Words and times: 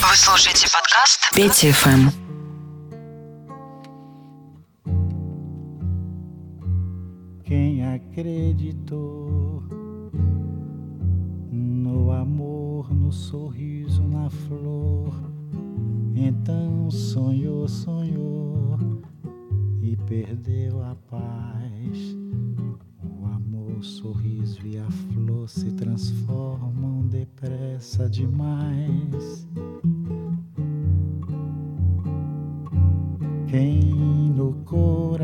Вы 0.00 0.16
слушаете 0.16 0.66
подкаст 0.72 1.30
Пети 1.34 1.70
ФМ. 1.70 2.08
Quem 7.44 7.84
acreditou 7.94 9.62
no 11.52 12.10
amor, 12.10 12.90
no 12.90 13.12
sorriso, 13.12 14.02
na 14.02 14.30
flor, 14.30 15.12
então 16.14 16.90
sonhou, 16.90 17.68
sonhou 17.68 18.78
e 19.82 19.94
perdeu 20.08 20.82
a 20.82 20.94
paz. 21.10 22.16
O 23.02 23.26
amor, 23.26 23.78
o 23.78 23.82
sorriso 23.82 24.66
e 24.66 24.78
a 24.78 24.90
flor 24.90 25.48
se 25.48 25.70
transformam 25.72 27.06
depressa 27.08 28.08
demais. 28.08 29.46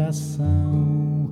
Coração 0.08 1.32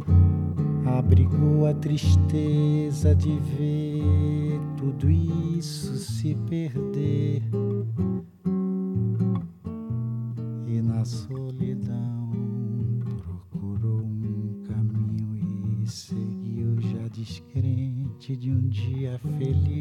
abrigou 0.98 1.66
a 1.66 1.74
tristeza 1.74 3.16
de 3.16 3.40
ver 3.40 4.60
tudo 4.76 5.10
isso 5.10 5.96
se 5.96 6.36
perder 6.50 7.42
e 10.68 10.82
na 10.82 11.06
solidão 11.06 12.32
procurou 13.24 14.02
um 14.02 14.62
caminho 14.68 15.38
e 15.38 15.90
seguiu 15.90 16.76
já 16.82 17.08
descrente 17.08 18.36
de 18.36 18.52
um 18.52 18.68
dia 18.68 19.18
feliz. 19.38 19.75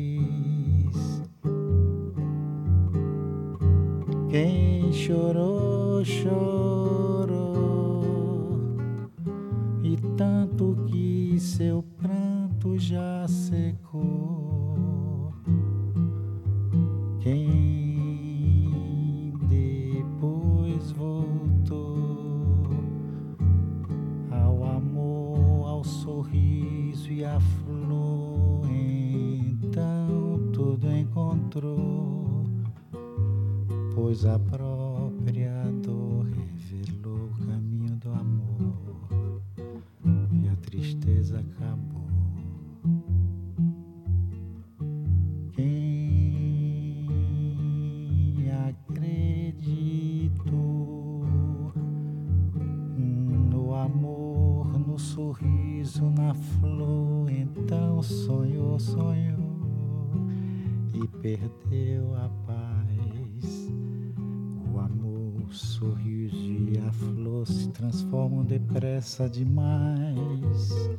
Depressa 69.04 69.28
demais. 69.28 70.94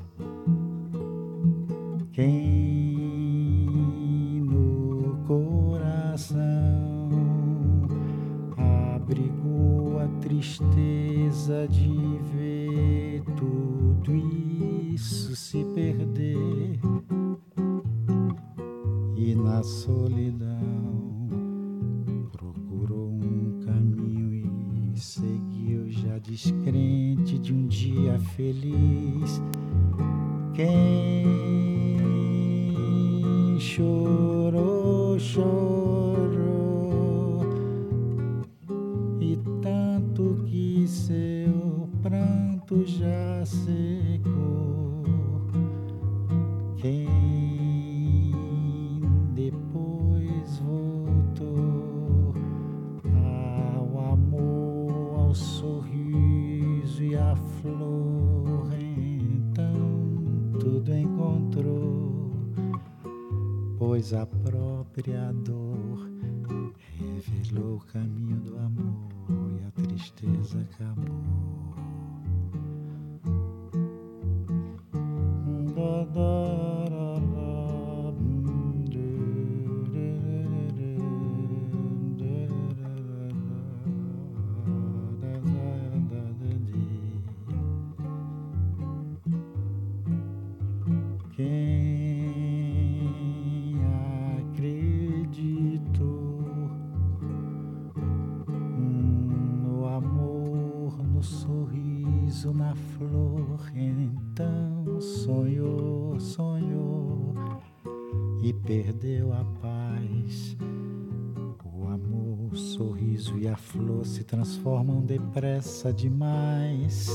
Flor 113.75 114.05
se 114.05 114.23
transformam 114.23 115.01
depressa 115.01 115.91
demais. 115.91 117.09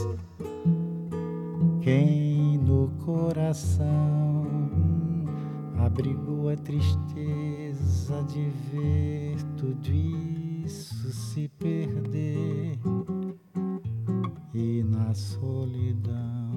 Quem 1.81 2.59
no 2.59 2.89
coração 3.05 4.47
abrigou 5.79 6.51
a 6.51 6.57
tristeza 6.57 8.23
de 8.25 8.51
ver 8.71 9.37
tudo 9.57 9.91
isso 10.65 11.11
se 11.13 11.49
perder 11.49 12.79
e 14.55 14.83
na 14.85 15.15
solidão 15.15 16.51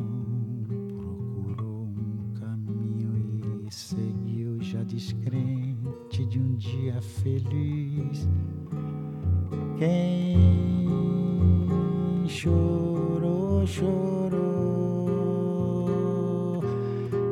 procurou 0.67 1.85
um 1.85 2.33
caminho 2.33 3.65
e 3.65 3.73
seguiu 3.73 4.61
já 4.61 4.83
descrente 4.83 6.25
de 6.25 6.39
um 6.39 6.55
dia 6.55 7.01
feliz. 7.01 8.27
Quem 9.77 10.43
chorou, 12.27 13.65
chorou 13.65 14.23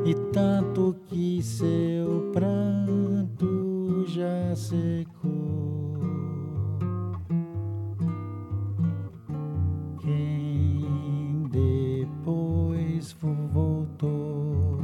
e 0.06 0.16
tanto 0.34 0.96
que 1.08 1.42
seu 1.42 2.32
pranto 2.34 4.06
já 4.08 4.56
secou. 4.56 6.00
Quem 10.02 11.48
depois 11.52 13.16
voltou 13.54 14.80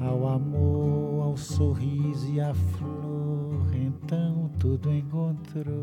ao 0.00 0.28
amor, 0.28 1.22
ao 1.22 1.36
sorriso 1.36 2.28
e 2.30 2.40
à 2.40 2.54
flor, 2.54 3.74
então 3.74 4.50
tudo 4.58 4.92
encontrou. 4.92 5.81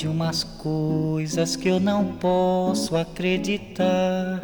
De 0.00 0.08
umas 0.08 0.42
coisas 0.42 1.56
que 1.56 1.68
eu 1.68 1.78
não 1.78 2.16
posso 2.16 2.96
acreditar. 2.96 4.40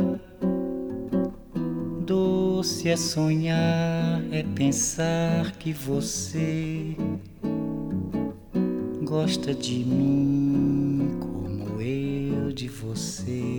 Doce 2.05 2.91
é 2.91 2.97
sonhar, 2.97 4.23
é 4.31 4.43
pensar 4.55 5.53
que 5.53 5.73
você 5.73 6.95
gosta 9.03 9.55
de 9.55 9.79
mim 9.79 11.17
como 11.19 11.81
eu 11.81 12.53
de 12.53 12.69
você. 12.69 13.56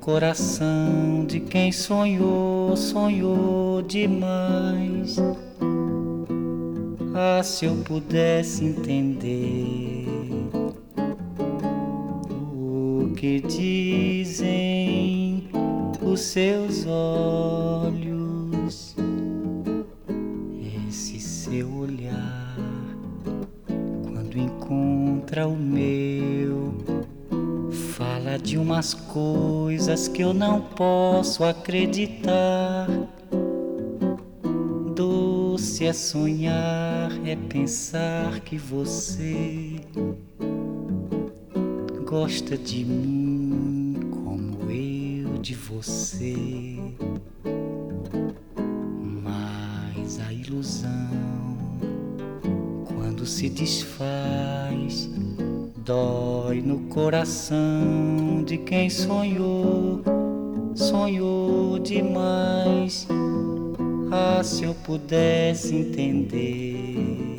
Coração 0.00 1.26
de 1.26 1.40
quem 1.40 1.70
sonhou, 1.70 2.74
sonhou 2.74 3.82
demais. 3.82 5.18
Ah, 7.14 7.42
se 7.42 7.66
eu 7.66 7.76
pudesse 7.84 8.64
entender 8.64 10.06
o 12.22 13.12
que 13.14 13.40
dizem 13.40 15.44
os 16.02 16.20
seus 16.20 16.86
olhos, 16.86 17.69
coisas 29.90 30.08
que 30.08 30.22
eu 30.22 30.32
não 30.32 30.60
posso 30.60 31.42
acreditar. 31.42 32.86
Doce 34.94 35.84
é 35.84 35.92
sonhar, 35.92 37.10
é 37.26 37.34
pensar 37.34 38.38
que 38.40 38.56
você 38.56 39.80
gosta 42.06 42.56
de 42.56 42.84
mim 42.84 44.10
como 44.12 44.70
eu 44.70 45.38
de 45.38 45.56
você. 45.56 46.36
Mas 49.24 50.20
a 50.20 50.32
ilusão, 50.32 51.10
quando 52.86 53.26
se 53.26 53.48
desfaz, 53.48 55.10
dói 55.84 56.19
no 56.60 56.80
coração 56.88 58.42
de 58.44 58.58
quem 58.58 58.90
sonhou, 58.90 60.02
sonhou 60.74 61.78
demais. 61.78 63.06
Ah, 64.10 64.42
se 64.42 64.64
eu 64.64 64.74
pudesse 64.74 65.74
entender 65.74 67.38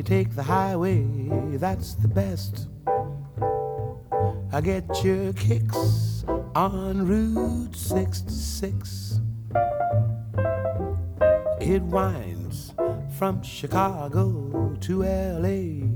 Way, 0.00 0.02
take 0.02 0.34
the 0.34 0.42
highway, 0.42 1.04
that's 1.56 1.94
the 1.94 2.08
best. 2.08 2.68
I 4.52 4.60
get 4.60 5.04
your 5.04 5.32
kicks 5.34 6.24
on 6.54 7.06
Route 7.06 7.76
66. 7.76 9.20
It 11.60 11.82
winds 11.82 12.72
from 13.18 13.42
Chicago 13.42 14.76
to 14.80 15.02
LA 15.02 15.86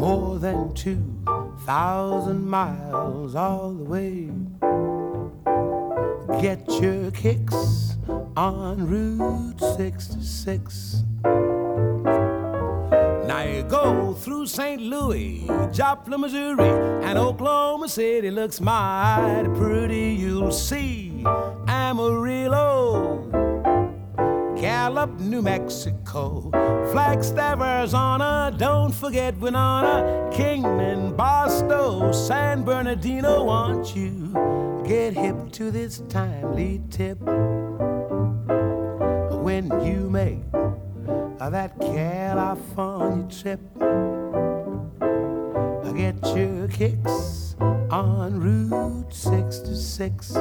more 0.00 0.38
than 0.38 0.72
two 0.74 1.02
thousand 1.64 2.46
miles 2.46 3.34
all 3.34 3.72
the 3.72 3.84
way. 3.84 4.30
Get 6.40 6.68
your 6.80 7.10
kicks 7.10 7.96
on 8.36 8.86
Route 8.86 9.60
66. 9.76 11.02
Now 13.26 13.42
you 13.42 13.64
go 13.64 14.12
through 14.12 14.46
St. 14.46 14.80
Louis, 14.80 15.48
Joplin, 15.72 16.20
Missouri, 16.20 16.68
and 17.04 17.18
Oklahoma 17.18 17.88
City 17.88 18.30
looks 18.30 18.60
mighty 18.60 19.48
pretty. 19.58 20.14
You'll 20.14 20.52
see 20.52 21.24
Amarillo. 21.66 23.24
Gallup, 24.56 25.18
New 25.18 25.42
Mexico, 25.42 26.50
Flagstaff, 26.92 27.60
Arizona. 27.60 28.54
Don't 28.56 28.92
forget 28.92 29.36
Winona, 29.38 30.30
Kingman, 30.32 31.16
Barstow, 31.16 32.12
San 32.12 32.62
Bernardino. 32.62 33.44
Want 33.44 33.96
you 33.96 34.32
get 34.86 35.14
hip 35.14 35.50
to 35.52 35.72
this 35.72 36.02
timely 36.08 36.80
tip 36.90 37.20
when 39.42 39.70
you 39.84 40.08
make 40.08 40.42
that 41.38 41.78
California 41.78 43.28
trip. 43.28 43.60
I 45.84 45.92
get 45.92 46.16
your 46.36 46.66
kicks 46.68 47.56
on 47.90 48.40
Route 48.40 49.12
66. 49.12 50.34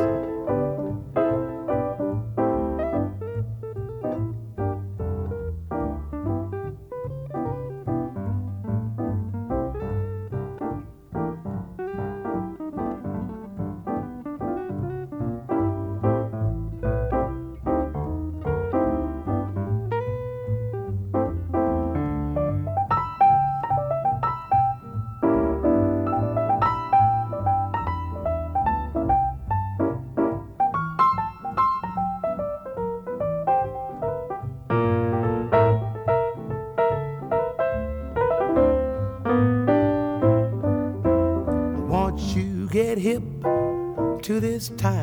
To 44.69 44.94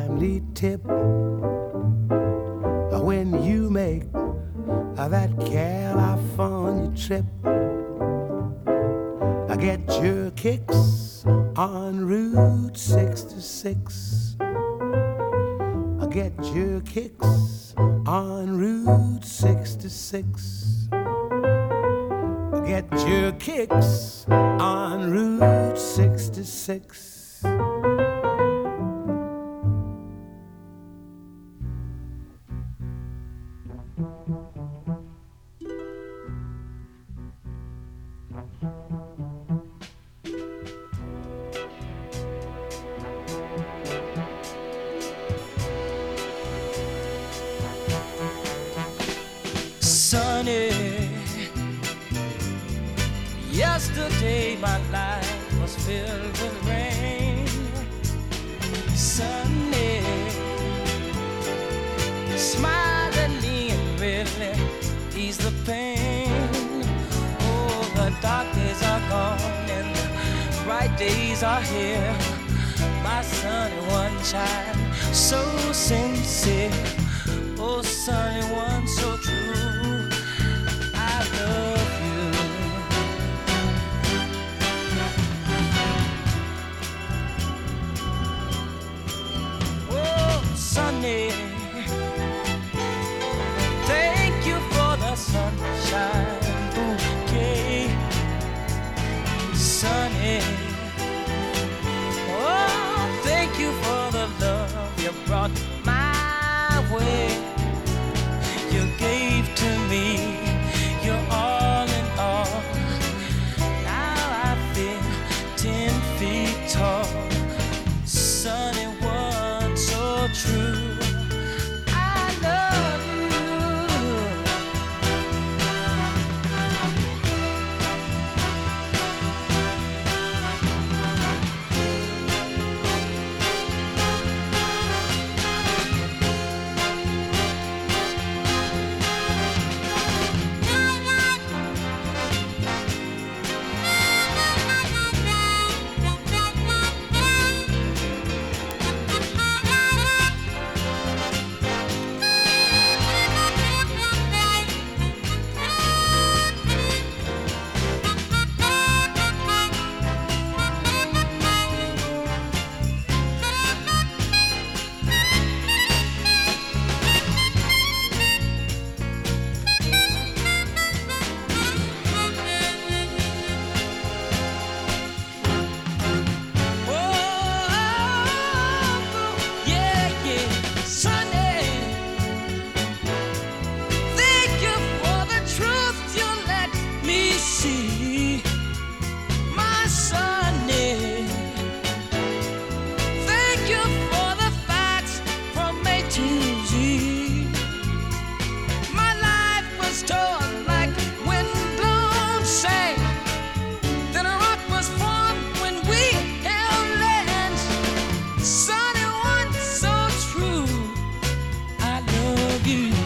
you. 212.67 213.02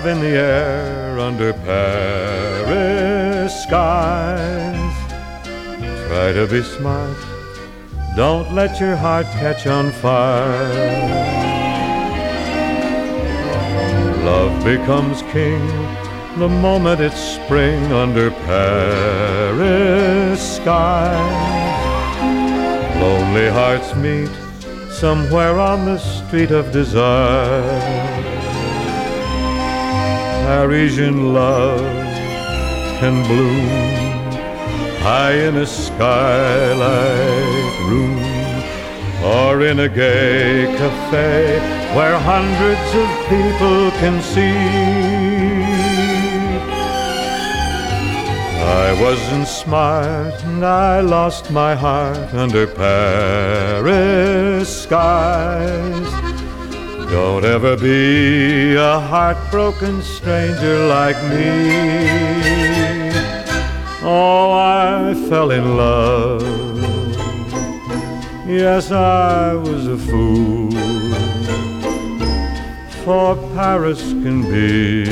Love 0.00 0.16
in 0.16 0.20
the 0.20 0.28
air 0.28 1.18
under 1.18 1.52
Paris 1.52 3.64
skies. 3.64 4.94
Try 6.06 6.32
to 6.32 6.46
be 6.46 6.62
smart, 6.62 7.18
don't 8.16 8.54
let 8.54 8.80
your 8.80 8.96
heart 8.96 9.26
catch 9.26 9.66
on 9.66 9.90
fire. 9.90 10.72
Love 14.24 14.64
becomes 14.64 15.20
king 15.32 15.66
the 16.38 16.48
moment 16.48 17.02
it's 17.02 17.20
spring 17.20 17.92
under 17.92 18.30
Paris 18.48 20.56
skies. 20.56 22.16
Lonely 23.02 23.50
hearts 23.50 23.94
meet 23.96 24.30
somewhere 24.90 25.58
on 25.58 25.84
the 25.84 25.98
street 25.98 26.52
of 26.52 26.72
desire. 26.72 28.29
Parisian 30.50 31.32
love 31.32 31.80
can 32.98 33.14
bloom 33.28 33.68
high 34.98 35.36
in 35.48 35.54
a 35.58 35.64
skylight 35.64 36.80
room 37.88 38.18
or 39.32 39.62
in 39.62 39.78
a 39.78 39.88
gay 39.88 40.66
cafe 40.76 41.60
where 41.94 42.18
hundreds 42.18 42.88
of 43.02 43.08
people 43.34 43.92
can 44.02 44.20
see. 44.34 44.58
I 48.84 48.86
wasn't 49.00 49.46
smart 49.46 50.34
and 50.50 50.66
I 50.66 51.00
lost 51.00 51.52
my 51.52 51.76
heart 51.76 52.34
under 52.34 52.66
Paris 52.66 54.02
skies. 54.82 56.09
Don't 57.10 57.44
ever 57.44 57.76
be 57.76 58.76
a 58.76 59.00
heartbroken 59.00 60.00
stranger 60.00 60.86
like 60.86 61.16
me. 61.24 63.10
Oh, 64.00 64.52
I 64.52 65.14
fell 65.28 65.50
in 65.50 65.76
love. 65.76 66.42
Yes, 68.46 68.92
I 68.92 69.54
was 69.54 69.88
a 69.88 69.98
fool. 69.98 70.70
For 73.04 73.34
Paris 73.54 74.12
can 74.22 74.42
be 74.42 75.04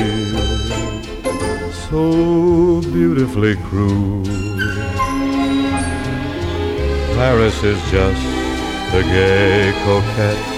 so 1.89 2.79
beautifully 2.93 3.57
cruel. 3.67 4.23
Paris 7.15 7.61
is 7.61 7.81
just 7.91 8.25
a 8.93 9.03
gay 9.03 9.73
coquette 9.83 10.48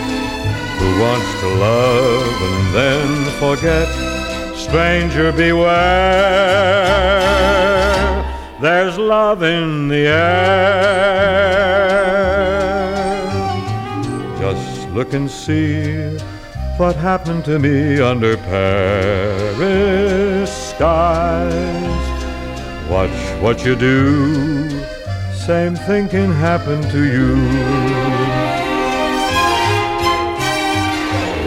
who 0.82 0.90
wants 1.00 1.32
to 1.42 1.48
love 1.68 2.42
and 2.50 2.74
then 2.74 3.08
forget. 3.40 3.88
Stranger, 4.58 5.32
beware, 5.32 5.70
there's 8.60 8.98
love 8.98 9.44
in 9.44 9.88
the 9.88 10.08
air. 10.08 10.42
Just 14.40 14.90
look 14.90 15.14
and 15.14 15.30
see 15.30 16.18
what 16.78 16.96
happened 16.96 17.46
to 17.46 17.60
me 17.60 18.02
under 18.02 18.38
Paris 18.38 19.70
skies. 20.70 22.06
Watch 22.90 23.20
what 23.42 23.64
you 23.66 23.76
do, 23.76 24.70
same 25.34 25.76
thing 25.76 26.08
can 26.10 26.32
happen 26.32 26.82
to 26.90 27.04
you. 27.04 28.31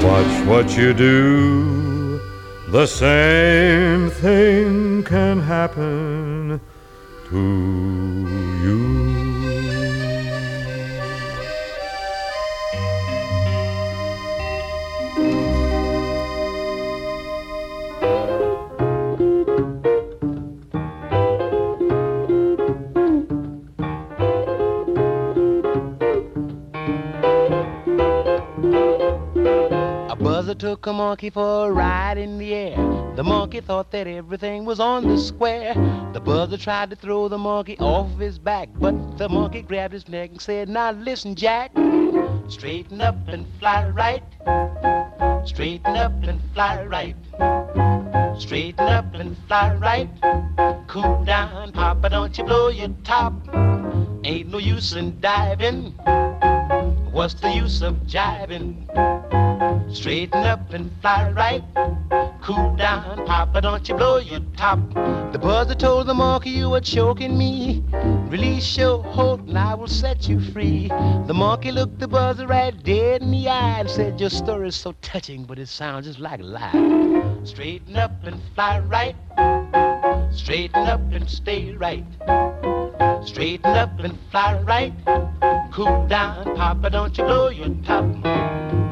Watch 0.04 0.46
what 0.46 0.76
you 0.76 0.92
do, 0.92 2.20
the 2.68 2.86
same 2.86 4.10
thing 4.10 5.02
can 5.02 5.40
happen 5.40 6.60
to 7.30 8.33
took 30.54 30.86
a 30.86 30.92
monkey 30.92 31.30
for 31.30 31.68
a 31.68 31.72
ride 31.72 32.18
in 32.18 32.38
the 32.38 32.54
air. 32.54 32.76
The 33.16 33.22
monkey 33.24 33.60
thought 33.60 33.90
that 33.92 34.06
everything 34.06 34.64
was 34.64 34.80
on 34.80 35.06
the 35.08 35.18
square. 35.18 35.74
The 36.12 36.20
buzzer 36.20 36.56
tried 36.56 36.90
to 36.90 36.96
throw 36.96 37.28
the 37.28 37.38
monkey 37.38 37.78
off 37.78 38.18
his 38.18 38.38
back, 38.38 38.68
but 38.76 39.18
the 39.18 39.28
monkey 39.28 39.62
grabbed 39.62 39.92
his 39.92 40.08
neck 40.08 40.30
and 40.30 40.40
said, 40.40 40.68
Now 40.68 40.92
listen, 40.92 41.34
Jack, 41.34 41.72
straighten 42.48 43.00
up 43.00 43.16
and 43.28 43.46
fly 43.58 43.88
right. 43.88 44.22
Straighten 45.46 45.96
up 45.96 46.12
and 46.22 46.40
fly 46.54 46.84
right. 46.84 47.16
Straighten 48.38 48.86
up 48.86 49.14
and 49.14 49.36
fly 49.46 49.74
right. 49.74 50.08
Cool 50.88 51.24
down, 51.24 51.72
Papa, 51.72 52.08
don't 52.10 52.36
you 52.36 52.44
blow 52.44 52.68
your 52.68 52.88
top. 53.04 53.32
Ain't 54.24 54.48
no 54.48 54.58
use 54.58 54.94
in 54.94 55.20
diving. 55.20 55.92
What's 57.12 57.34
the 57.34 57.52
use 57.52 57.82
of 57.82 57.94
jiving? 58.06 59.43
Straighten 59.94 60.42
up 60.44 60.72
and 60.72 60.90
fly 61.00 61.30
right. 61.30 61.62
Cool 62.42 62.74
down, 62.76 63.24
Papa, 63.26 63.60
don't 63.60 63.88
you 63.88 63.94
blow 63.94 64.18
your 64.18 64.40
top. 64.56 64.80
The 65.32 65.38
buzzer 65.40 65.76
told 65.76 66.08
the 66.08 66.14
monkey 66.14 66.50
you 66.50 66.68
were 66.68 66.80
choking 66.80 67.38
me. 67.38 67.84
Release 68.28 68.76
your 68.76 69.02
hold 69.02 69.48
and 69.48 69.56
I 69.56 69.74
will 69.74 69.86
set 69.86 70.28
you 70.28 70.40
free. 70.40 70.88
The 70.88 71.32
monkey 71.32 71.70
looked 71.70 72.00
the 72.00 72.08
buzzer 72.08 72.46
right 72.46 72.74
dead 72.82 73.22
in 73.22 73.30
the 73.30 73.48
eye 73.48 73.80
and 73.80 73.88
said, 73.88 74.20
Your 74.20 74.30
story's 74.30 74.74
so 74.74 74.92
touching, 75.00 75.44
but 75.44 75.60
it 75.60 75.68
sounds 75.68 76.06
just 76.06 76.18
like 76.18 76.40
a 76.40 76.42
lie. 76.42 77.40
Straighten 77.44 77.96
up 77.96 78.12
and 78.24 78.40
fly 78.54 78.80
right. 78.80 79.16
Straighten 80.34 80.86
up 80.88 81.00
and 81.12 81.30
stay 81.30 81.72
right. 81.72 82.04
Straighten 83.24 83.70
up 83.70 83.98
and 84.00 84.18
fly 84.32 84.60
right. 84.62 84.92
Cool 85.72 86.06
down, 86.08 86.56
Papa, 86.56 86.90
don't 86.90 87.16
you 87.16 87.24
blow 87.24 87.48
your 87.48 87.70
top. 87.84 88.83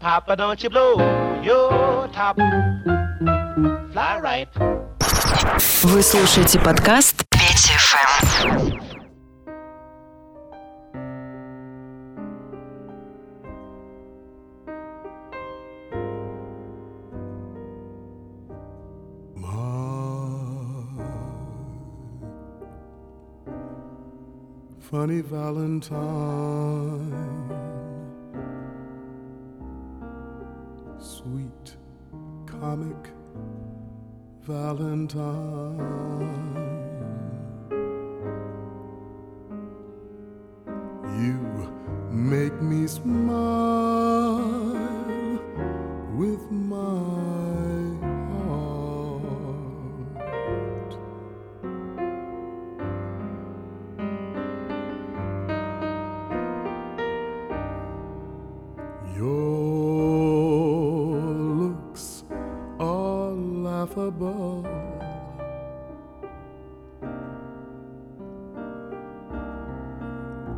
Papa, 0.00 0.36
don't 0.36 0.62
you 0.62 0.70
blow 0.70 0.96
your 1.42 2.08
top. 2.12 2.36
Fly 3.92 4.20
right. 4.20 4.48
Вы 5.82 6.02
слушаете 6.02 6.58
подкаст 6.58 7.24
Петя 7.30 7.78
ФМ. 7.78 8.88
funny 24.90 25.20
Valentine, 25.20 25.92
Sweet 31.03 31.75
comic 32.45 33.09
Valentine. 34.43 35.77
You 41.19 41.69
make 42.09 42.61
me 42.61 42.87
smile 42.87 44.37
with 46.15 46.49
my 46.51 47.42
laughable. 63.95 64.65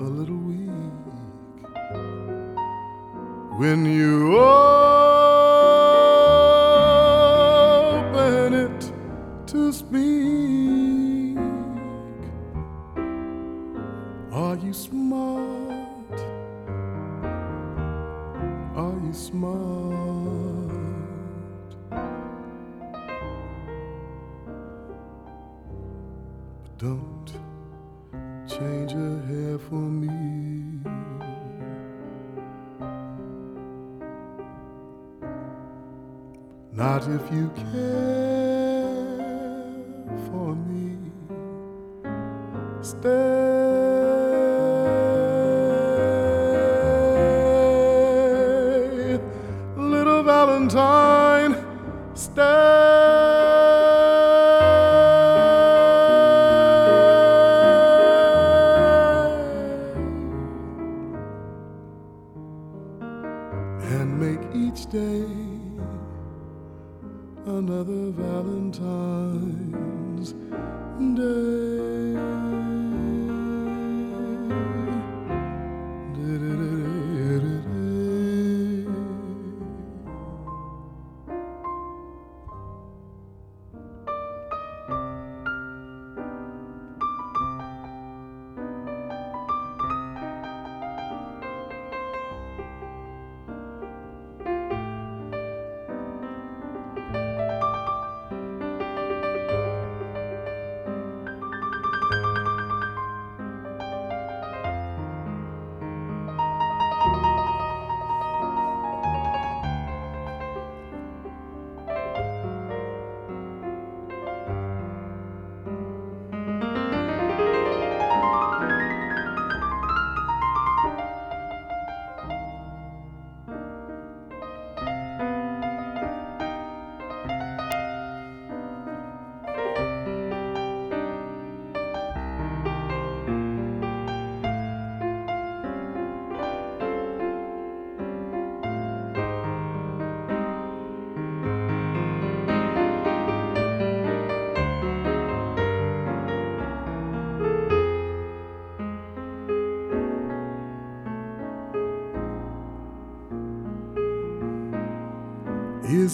a 0.00 0.02
little 0.02 0.38
weak 0.38 0.68
when 3.60 3.86
you 3.86 4.38
open 4.38 5.31
your 28.90 29.20
hair 29.28 29.58
for 29.58 29.74
me. 29.74 30.08
Not 36.72 37.02
if 37.02 37.30
you 37.32 37.50
care 37.54 38.02
for 40.26 40.54
me. 40.54 40.96
Stay, 42.80 43.08
little 49.76 50.22
Valentine. 50.24 51.54
Stay 52.14 52.81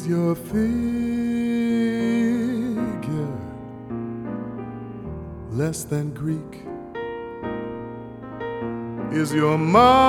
your 0.09 0.35
figure 0.35 0.59
less 5.51 5.85
than 5.85 6.15
Greek? 6.15 6.65
Is 9.13 9.35
your 9.35 9.59
mouth 9.59 10.09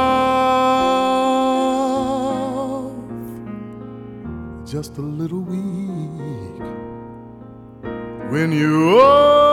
just 4.66 4.98
a 4.98 5.02
little 5.02 5.42
weak 5.42 6.64
when 8.32 8.54
you 8.54 9.49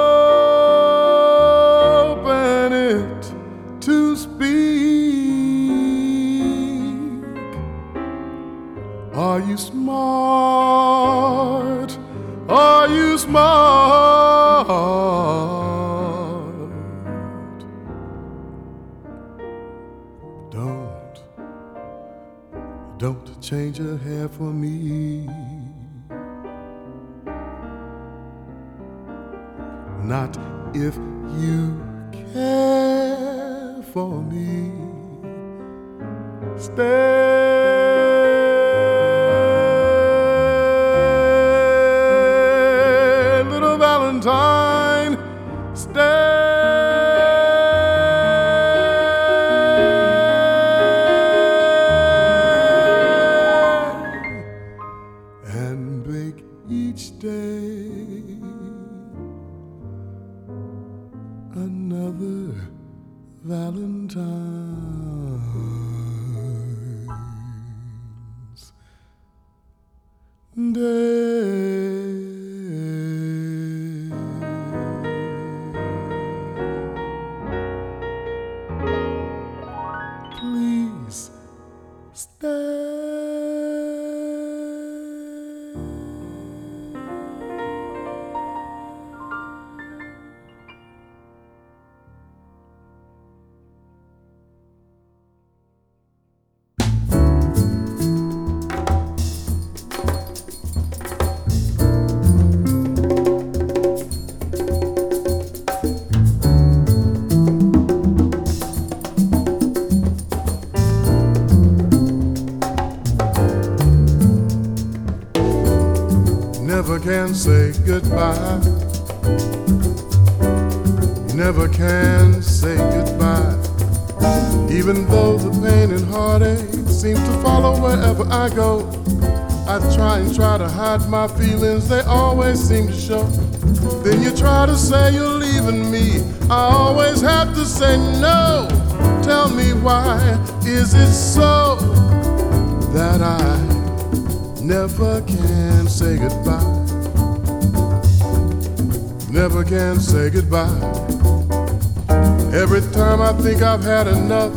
I've 153.67 153.83
had 153.83 154.07
enough, 154.07 154.53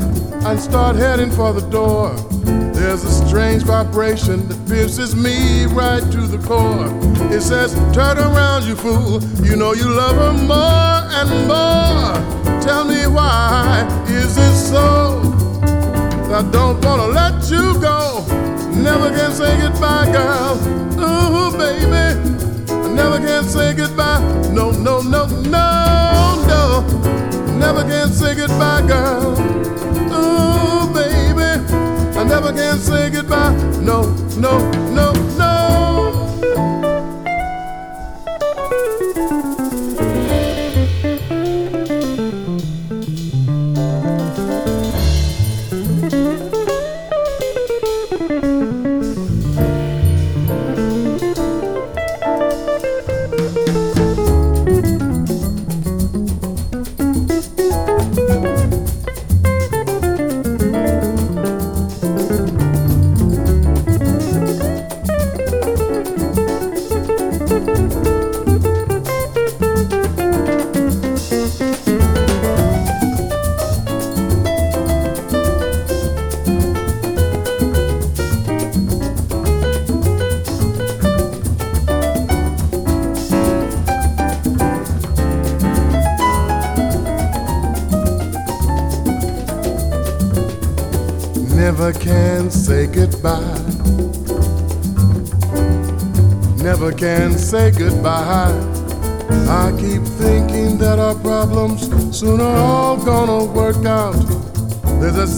I 0.46 0.56
start 0.56 0.96
heading 0.96 1.32
for 1.32 1.52
the 1.52 1.68
door. 1.72 2.12
There's 2.74 3.04
a 3.04 3.28
strange 3.28 3.64
vibration 3.64 4.48
that 4.48 4.70
pierces 4.70 5.16
me 5.16 5.66
right 5.66 6.04
to 6.12 6.22
the 6.28 6.38
core. 6.48 6.86
It 7.34 7.42
says, 7.42 7.74
Turn 7.92 8.20
around, 8.20 8.66
you 8.66 8.76
fool. 8.76 9.20
You 9.44 9.56
know 9.56 9.74
you 9.74 9.90
love 9.90 10.16
her 10.16 10.34
more 10.46 11.00
and 11.20 11.30
more. 11.48 12.62
Tell 12.62 12.86
me 12.86 13.08
why 13.08 13.84
is 14.08 14.38
it 14.38 14.56
so? 14.56 15.22
I 16.32 16.48
don't 16.52 16.80
wanna 16.86 17.08
let 17.08 17.50
you 17.50 17.82
go. 17.82 18.24
Never 18.76 19.10
can 19.10 19.32
say 19.32 19.60
goodbye, 19.60 20.06
girl. 20.12 20.56
Ooh, 21.02 21.58
baby. 21.58 22.06
I 22.72 22.94
never 22.94 23.18
can 23.18 23.44
say 23.44 23.74
goodbye. 23.74 24.22
No, 24.54 24.70
no, 24.70 25.02
no, 25.02 25.26
no, 25.26 26.42
no. 26.48 26.69
I 27.70 27.72
never 27.72 27.88
can 27.88 28.12
say 28.12 28.34
goodbye, 28.34 28.82
girl. 28.88 29.38
Ooh, 30.10 30.92
baby. 30.92 31.62
I 32.18 32.24
never 32.24 32.52
can 32.52 32.80
say 32.80 33.12
goodbye. 33.12 33.54
No, 33.80 34.10
no, 34.40 34.58
no, 34.90 35.09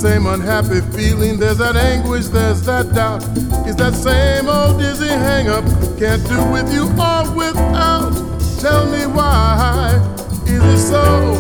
same 0.01 0.25
unhappy 0.25 0.81
feeling, 0.97 1.37
there's 1.37 1.59
that 1.59 1.75
anguish, 1.75 2.25
there's 2.25 2.63
that 2.63 2.91
doubt. 2.91 3.23
It's 3.67 3.75
that 3.75 3.93
same 3.93 4.49
old 4.49 4.79
dizzy 4.79 5.07
hang 5.07 5.47
up, 5.47 5.63
can't 5.99 6.27
do 6.27 6.41
with 6.49 6.73
you 6.73 6.89
or 6.97 7.21
without. 7.37 8.09
Tell 8.59 8.89
me 8.89 9.05
why 9.05 10.01
is 10.47 10.63
it 10.73 10.79
so? 10.89 11.35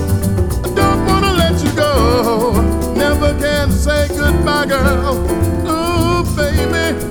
I 0.63 0.75
don't 0.75 1.03
wanna 1.07 1.33
let 1.33 1.59
you 1.63 1.71
go. 1.73 2.61
Never 2.93 3.33
can 3.39 3.71
say 3.71 4.07
goodbye, 4.09 4.67
girl. 4.67 5.17
Ooh, 5.65 6.23
baby, 6.35 7.03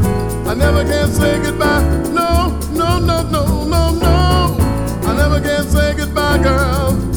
I 0.49 0.55
never 0.55 0.85
can 0.85 1.11
say 1.11 1.43
goodbye. 1.43 1.83
No, 2.15 2.57
no, 2.71 3.01
no, 3.01 3.23
no, 3.29 3.65
no, 3.65 3.91
no. 3.91 4.57
I 5.03 5.17
never 5.17 5.41
can 5.41 5.69
say 5.69 5.95
goodbye, 5.97 6.39
girl. 6.39 7.10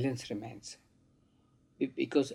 Silence 0.00 0.30
remains. 0.30 0.78
Because 1.96 2.32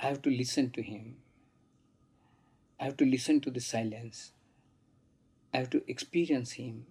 I 0.00 0.06
have 0.06 0.22
to 0.22 0.30
listen 0.30 0.70
to 0.70 0.82
him. 0.82 1.16
I 2.78 2.84
have 2.84 2.96
to 2.98 3.04
listen 3.06 3.40
to 3.40 3.50
the 3.50 3.60
silence. 3.60 4.32
I 5.52 5.58
have 5.58 5.70
to 5.70 5.82
experience 5.90 6.52
him. 6.52 6.86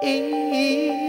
Thank 0.00 1.07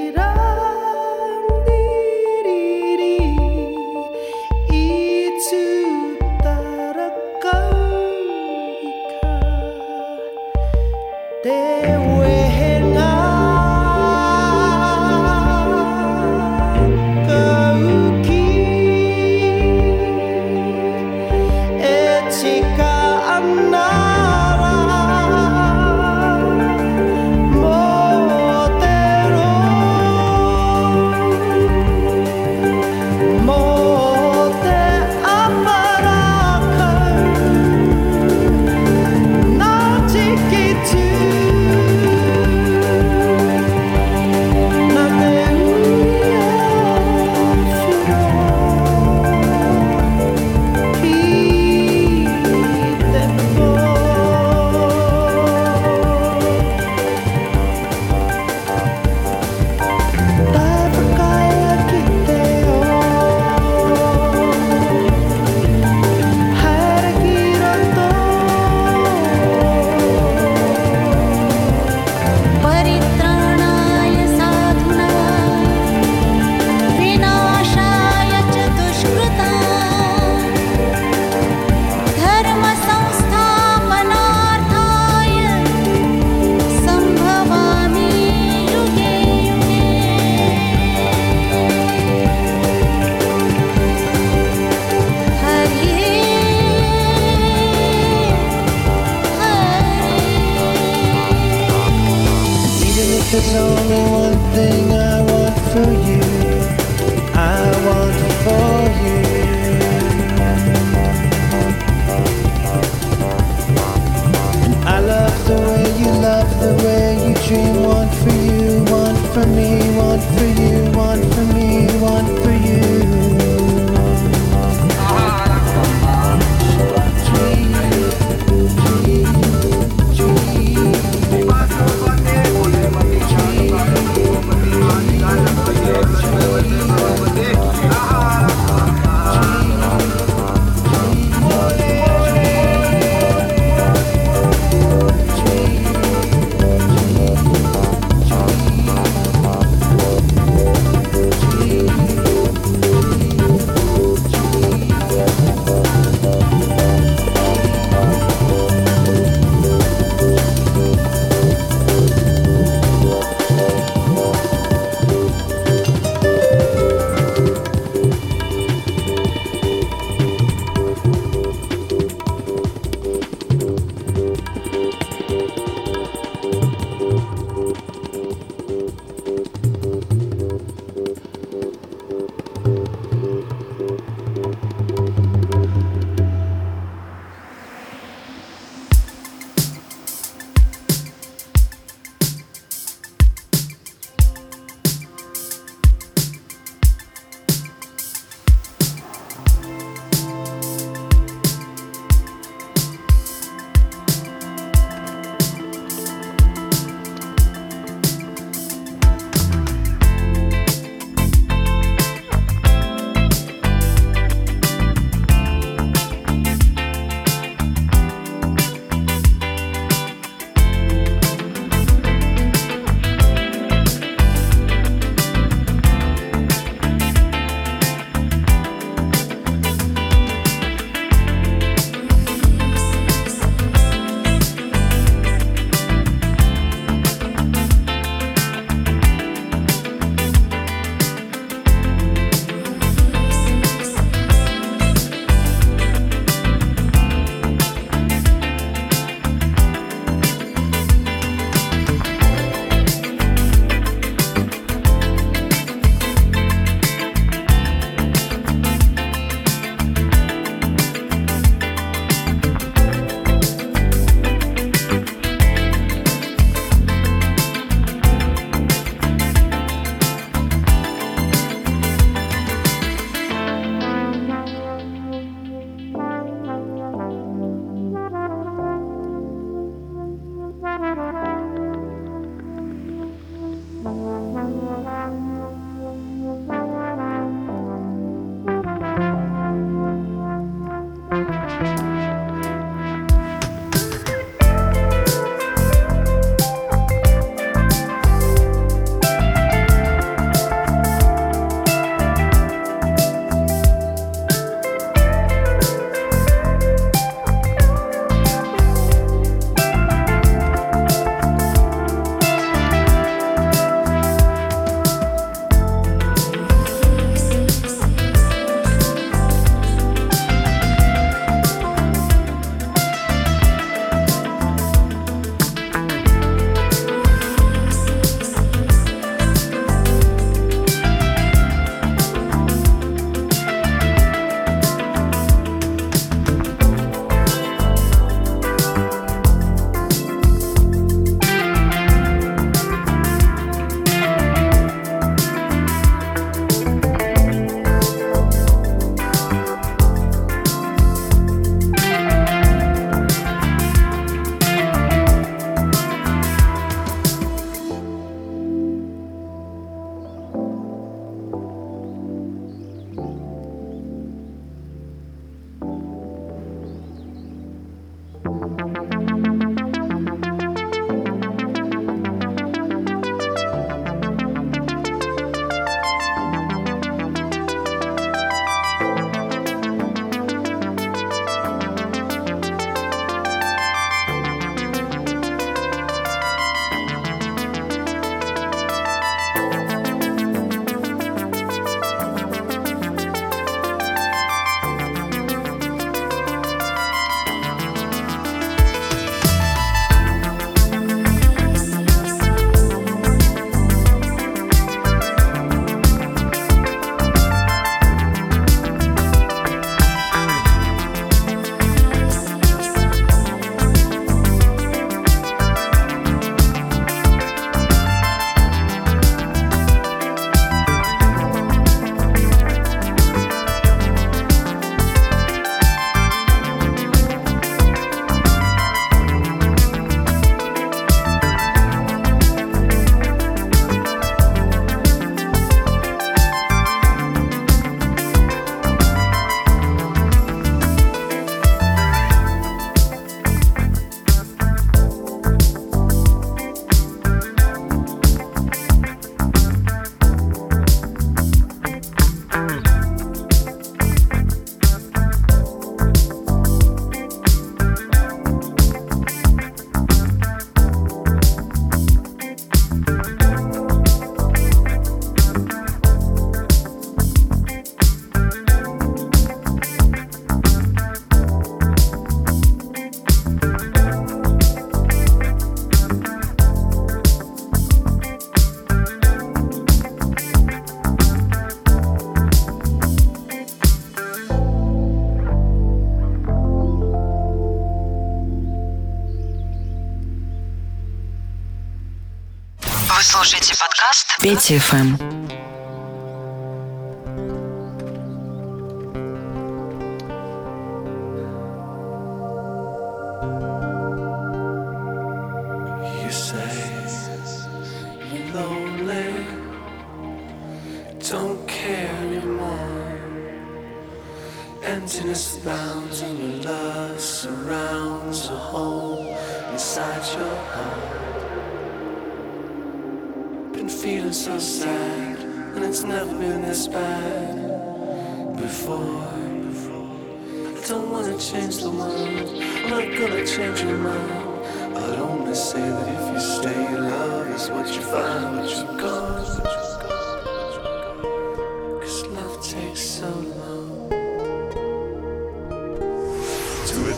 Петя 494.30 494.60
ФМ. 494.60 495.09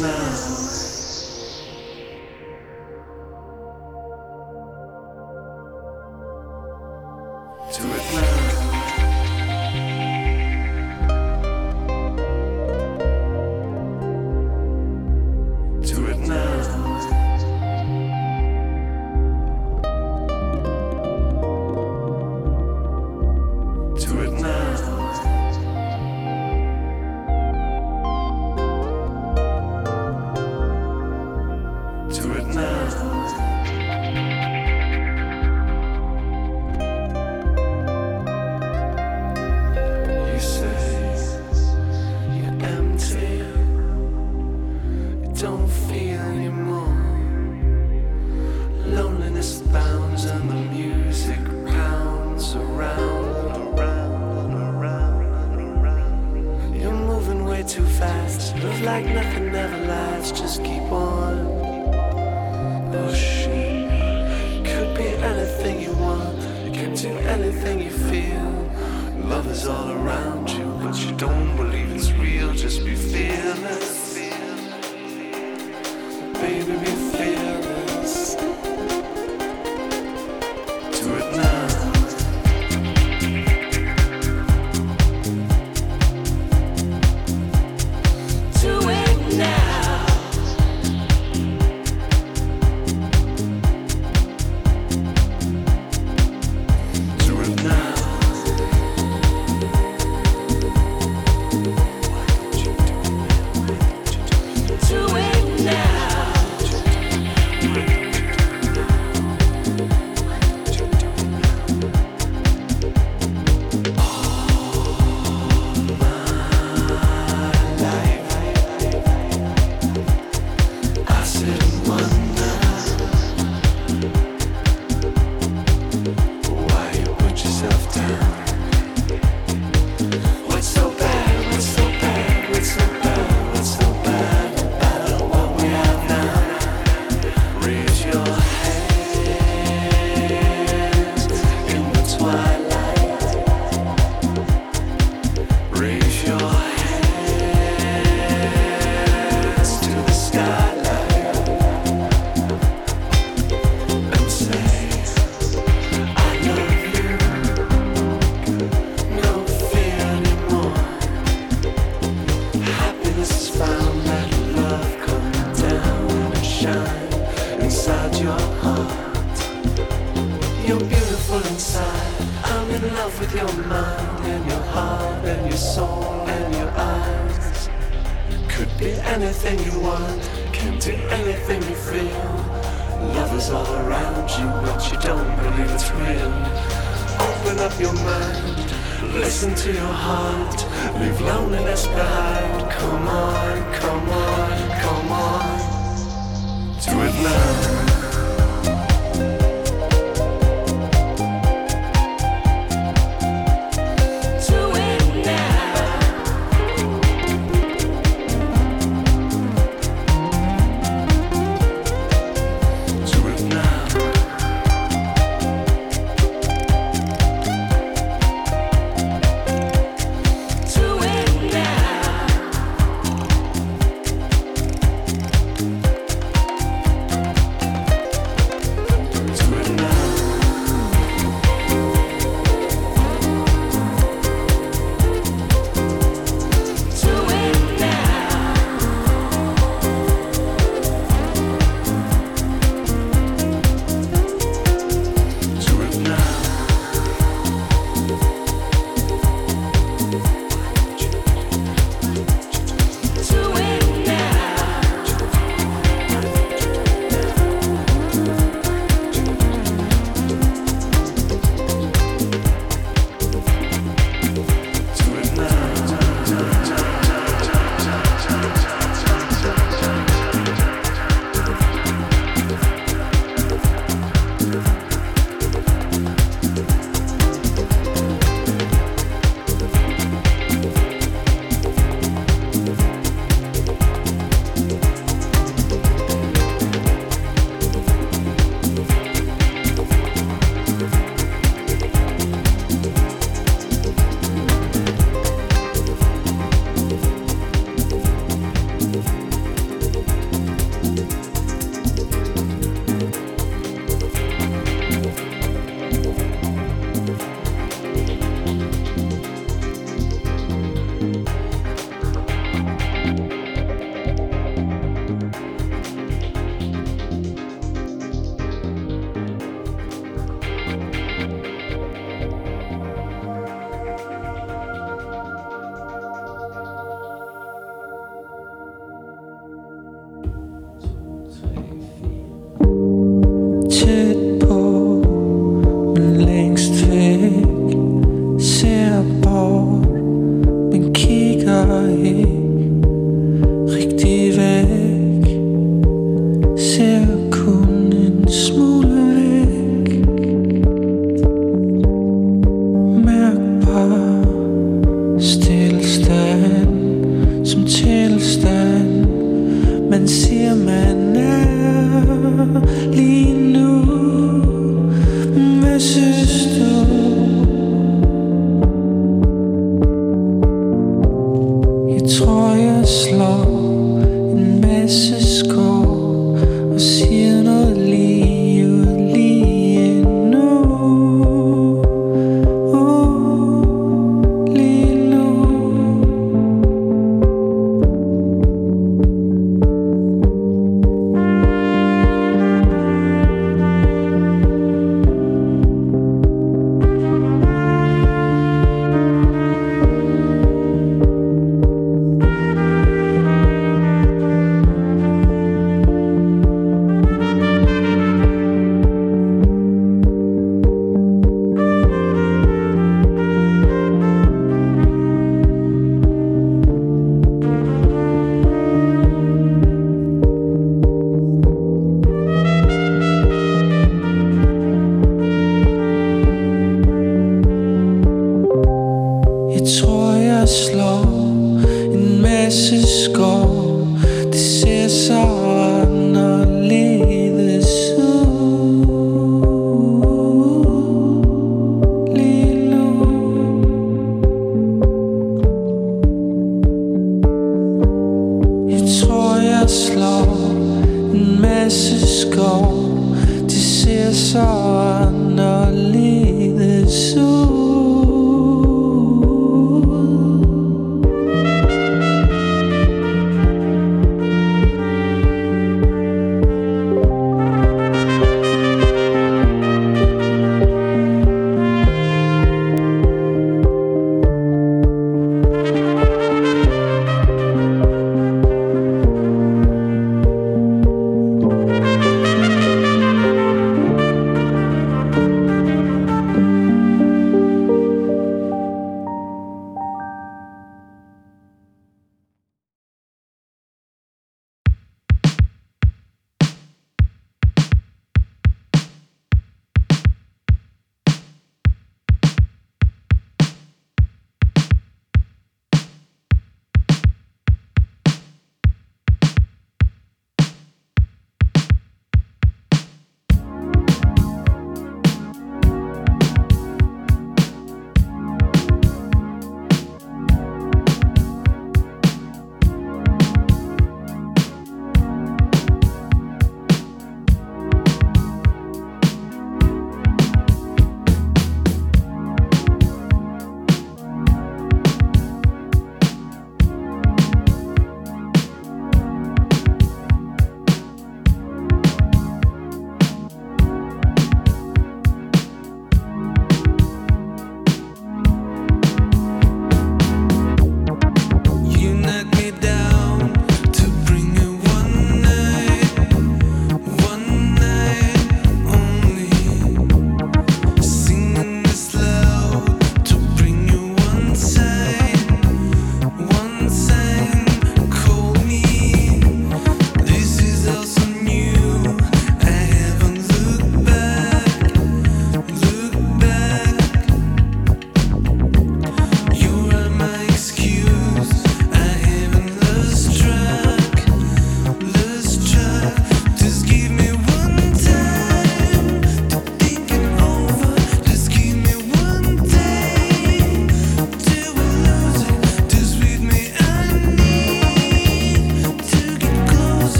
Now. 0.00 0.91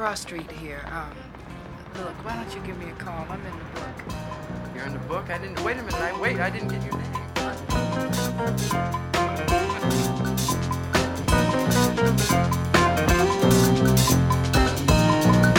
cross 0.00 0.20
street 0.22 0.50
here. 0.52 0.80
Um, 0.86 1.12
look, 2.02 2.24
why 2.24 2.34
don't 2.34 2.50
you 2.54 2.60
give 2.66 2.78
me 2.78 2.88
a 2.88 2.94
call? 2.94 3.26
I'm 3.28 3.38
in 3.44 3.52
the 3.52 3.64
book. 3.78 3.96
You're 4.74 4.86
in 4.86 4.94
the 4.94 4.98
book? 5.00 5.28
I 5.28 5.36
didn't. 5.36 5.62
Wait 5.62 5.76
a 5.76 5.82
minute. 5.82 6.00
I, 6.00 6.18
wait, 6.18 6.40
I 6.40 6.48
didn't 6.48 6.68
get 6.68 6.82
your 6.86 6.96
name. 6.96 7.12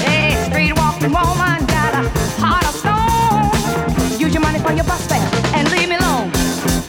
Hey, 0.01 0.33
streetwalking 0.49 1.13
woman, 1.13 1.61
got 1.67 1.93
a 1.93 2.09
heart 2.41 2.65
of 2.65 2.73
stone. 2.81 4.19
Use 4.19 4.33
your 4.33 4.41
money 4.41 4.57
for 4.57 4.71
your 4.71 4.85
bus 4.85 5.05
fare 5.05 5.19
and 5.53 5.69
leave 5.69 5.87
me 5.87 5.97
alone. 5.97 6.31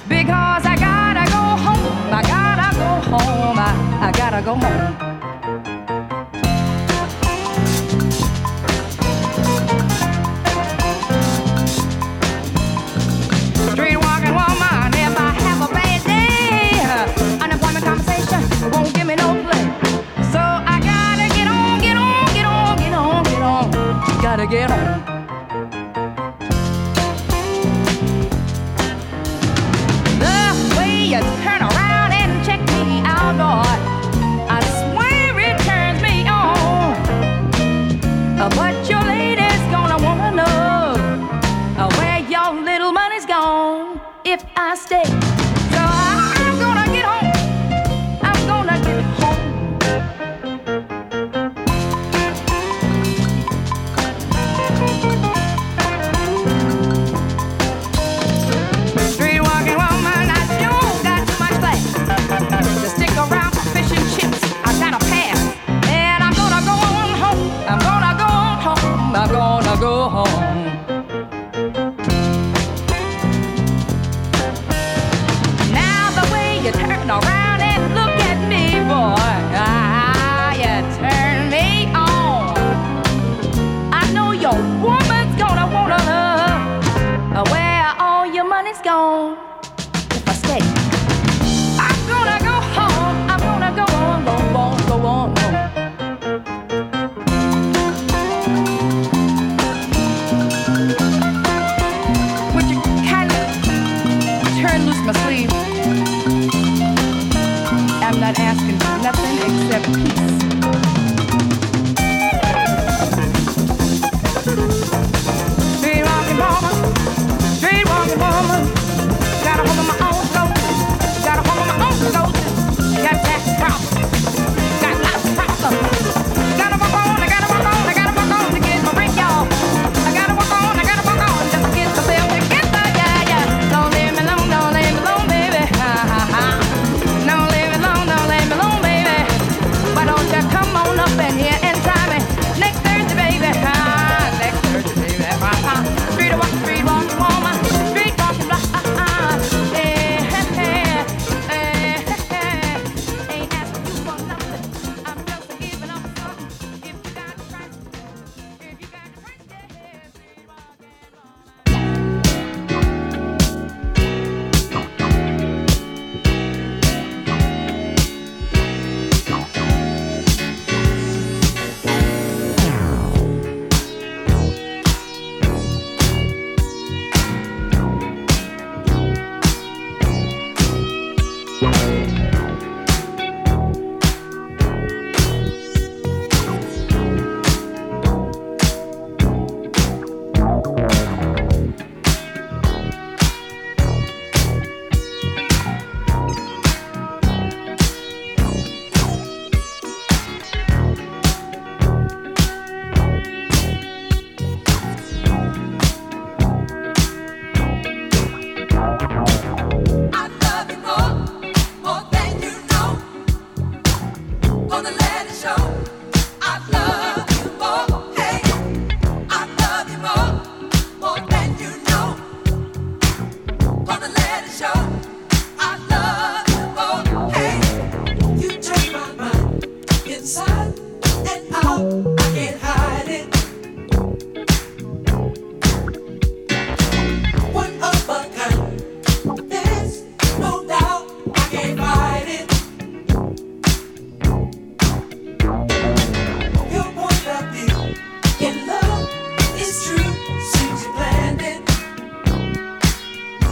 Because 0.09 0.65
I 0.65 0.75
gotta 0.81 1.31
go 1.31 1.43
home. 1.67 2.15
I 2.15 2.23
gotta 2.23 2.75
go 2.79 3.19
home. 3.19 3.59
I, 3.59 4.09
I 4.09 4.11
gotta 4.17 4.41
go 4.43 4.55
home. 4.55 5.02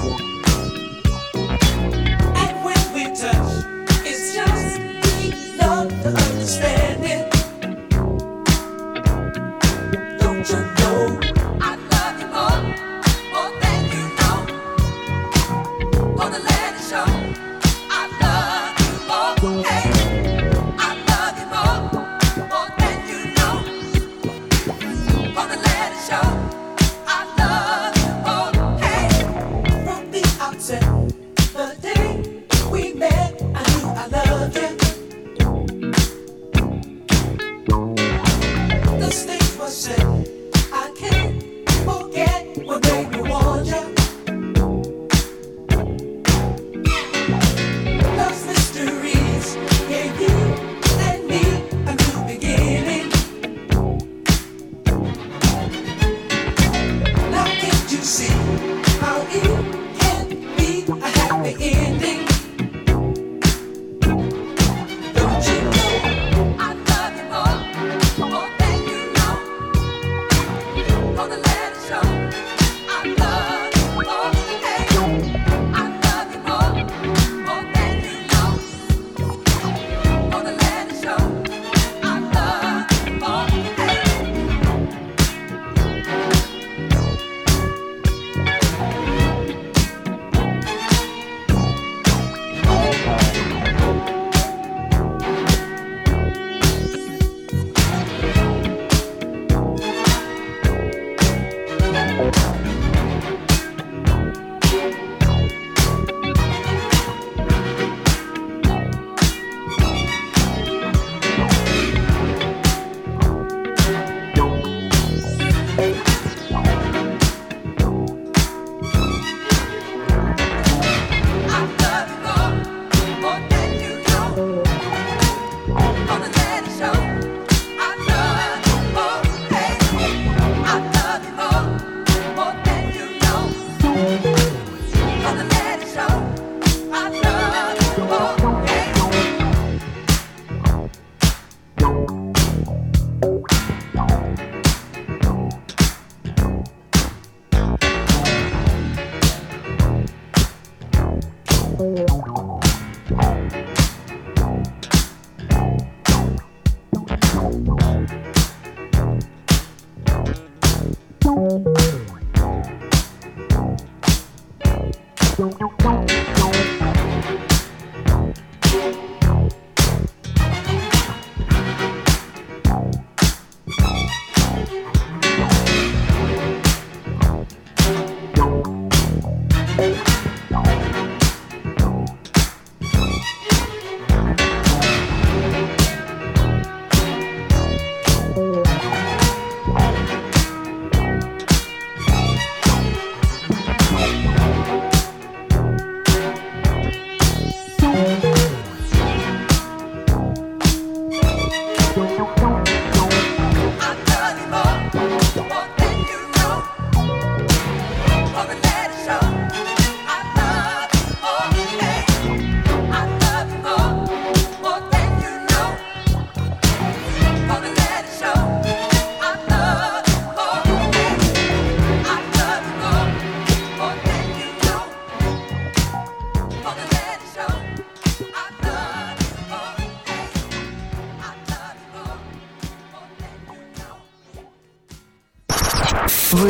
now. 0.02 0.39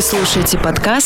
Вы 0.00 0.04
слушаете 0.04 0.56
подкаст 0.56 0.99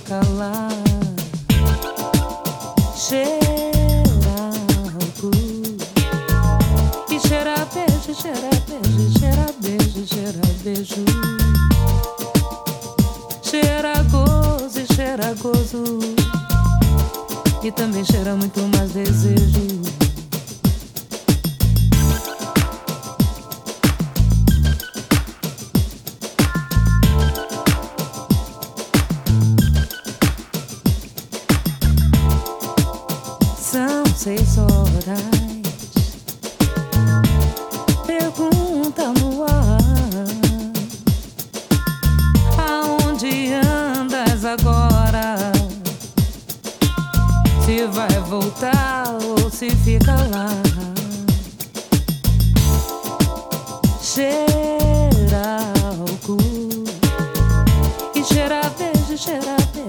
calar. 0.00 0.61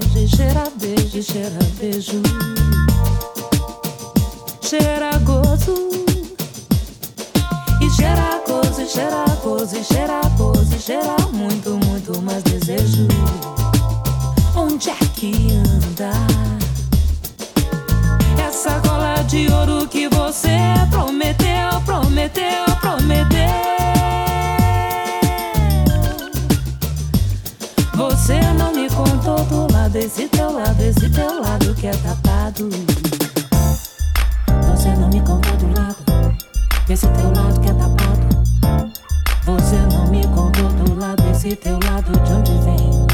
longe, 0.03 0.27
cheira 0.27 0.63
beijo, 0.75 1.23
cheira 1.23 1.59
beijo. 1.79 2.21
Cheira 4.61 5.17
gozo. 5.19 5.89
E 7.81 7.89
cheira 7.89 8.41
gozo, 8.47 8.81
e 8.81 8.87
cheira 8.87 9.25
gozo, 9.43 9.77
e 9.77 9.83
cheira 9.83 10.21
gozo, 10.37 10.75
e 10.75 10.79
cheira 10.79 11.15
muito, 11.31 11.71
muito 11.85 12.21
mais 12.21 12.43
desejo. 12.43 13.07
Onde 14.55 14.89
é 14.89 14.97
que 15.15 15.53
anda? 15.53 16.11
Essa 18.47 18.79
cola 18.81 19.23
de 19.23 19.47
ouro 19.51 19.87
que 19.87 20.07
você 20.09 20.57
prometeu, 20.91 21.81
prometeu. 21.85 22.62
com 28.93 29.17
todo 29.19 29.73
lado, 29.73 29.95
esse 29.95 30.27
teu 30.27 30.53
lado, 30.53 30.81
esse 30.81 31.09
teu 31.09 31.41
lado 31.41 31.73
que 31.75 31.87
é 31.87 31.91
tapado. 31.91 32.69
Você 34.69 34.89
não 34.95 35.09
me 35.09 35.19
contou 35.21 35.55
do 35.57 35.67
lado, 35.79 35.95
esse 36.89 37.07
teu 37.07 37.31
lado 37.31 37.59
que 37.59 37.69
é 37.69 37.73
tapado. 37.73 38.93
Você 39.45 39.75
não 39.91 40.07
me 40.07 40.23
contou 40.27 40.69
do 40.69 40.99
lado, 40.99 41.23
esse 41.31 41.55
teu 41.55 41.79
lado 41.85 42.11
de 42.19 42.33
onde 42.33 42.51
vem. 42.63 43.07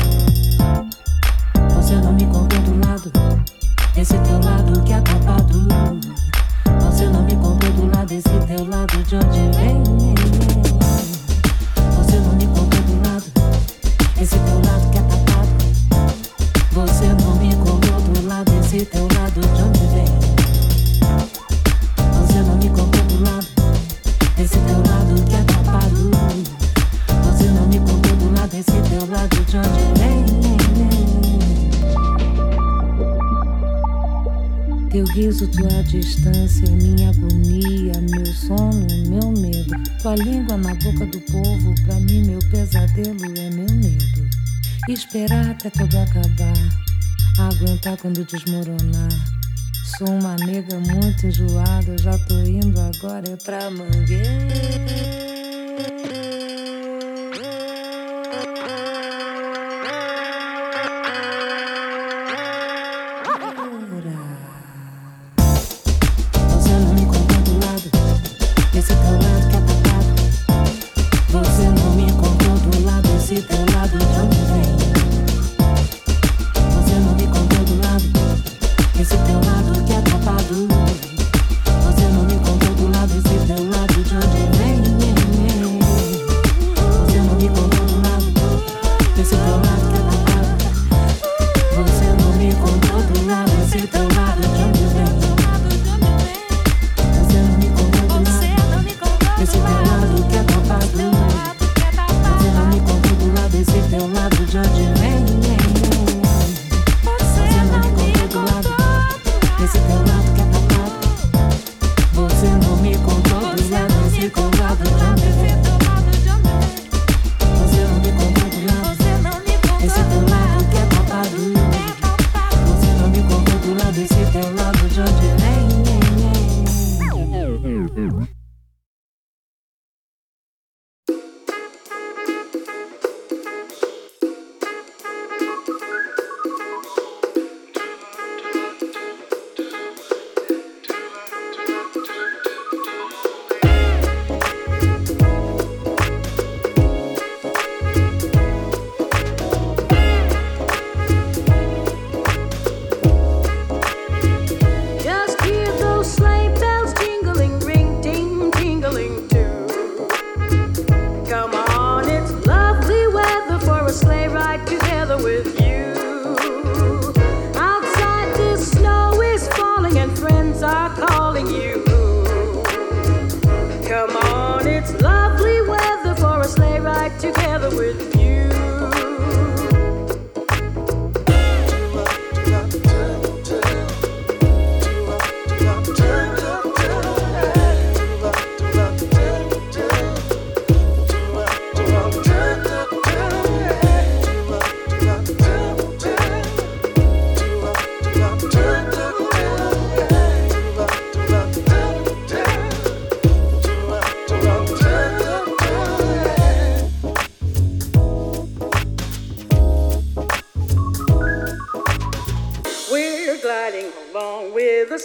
Você 1.76 1.95
não 1.95 2.14
me 2.14 2.26
contou 2.26 2.60
do 2.60 2.88
lado, 2.88 3.11
esse 3.95 4.18
teu 4.19 4.39
lado 4.39 4.81
que 4.84 4.93
é 4.93 5.01
tapado. 5.01 5.68
Você 6.85 7.06
não 7.07 7.23
me 7.23 7.35
contou 7.35 7.72
do 7.72 7.95
lado, 7.95 8.11
esse 8.11 8.30
teu 8.47 8.65
lado 8.69 9.03
de 9.03 9.15
onde 9.15 9.57
vem. 9.57 9.89
Peso, 35.40 35.48
tua 35.52 35.84
distância, 35.84 36.66
é 36.66 36.70
minha 36.70 37.11
agonia, 37.11 37.94
meu 38.10 38.26
sono, 38.26 38.86
é 38.91 39.10
meu 39.10 39.32
medo. 39.32 39.72
Tua 40.02 40.16
língua 40.16 40.57
na 40.57 40.76
boca 40.76 41.06
do 41.06 41.20
povo, 41.32 41.74
pra 41.86 41.95
mim, 41.95 42.26
meu 42.26 42.40
pesadelo 42.52 43.24
é 43.38 43.49
meu 43.49 43.74
medo. 43.74 44.30
Esperar 44.90 45.52
até 45.52 45.70
tudo 45.70 45.98
acabar, 45.98 46.57
aguentar 47.40 47.95
quando 47.98 48.26
desmoronar. 48.26 49.10
Sou 49.98 50.10
uma 50.10 50.36
nega 50.36 50.78
muito 50.78 51.28
enjoada, 51.28 51.95
já 52.02 52.18
tô 52.20 52.38
indo 52.40 52.78
agora 52.78 53.30
é 53.30 53.36
pra 53.38 53.72
mangueira. 53.72 55.28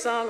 Song 0.04 0.28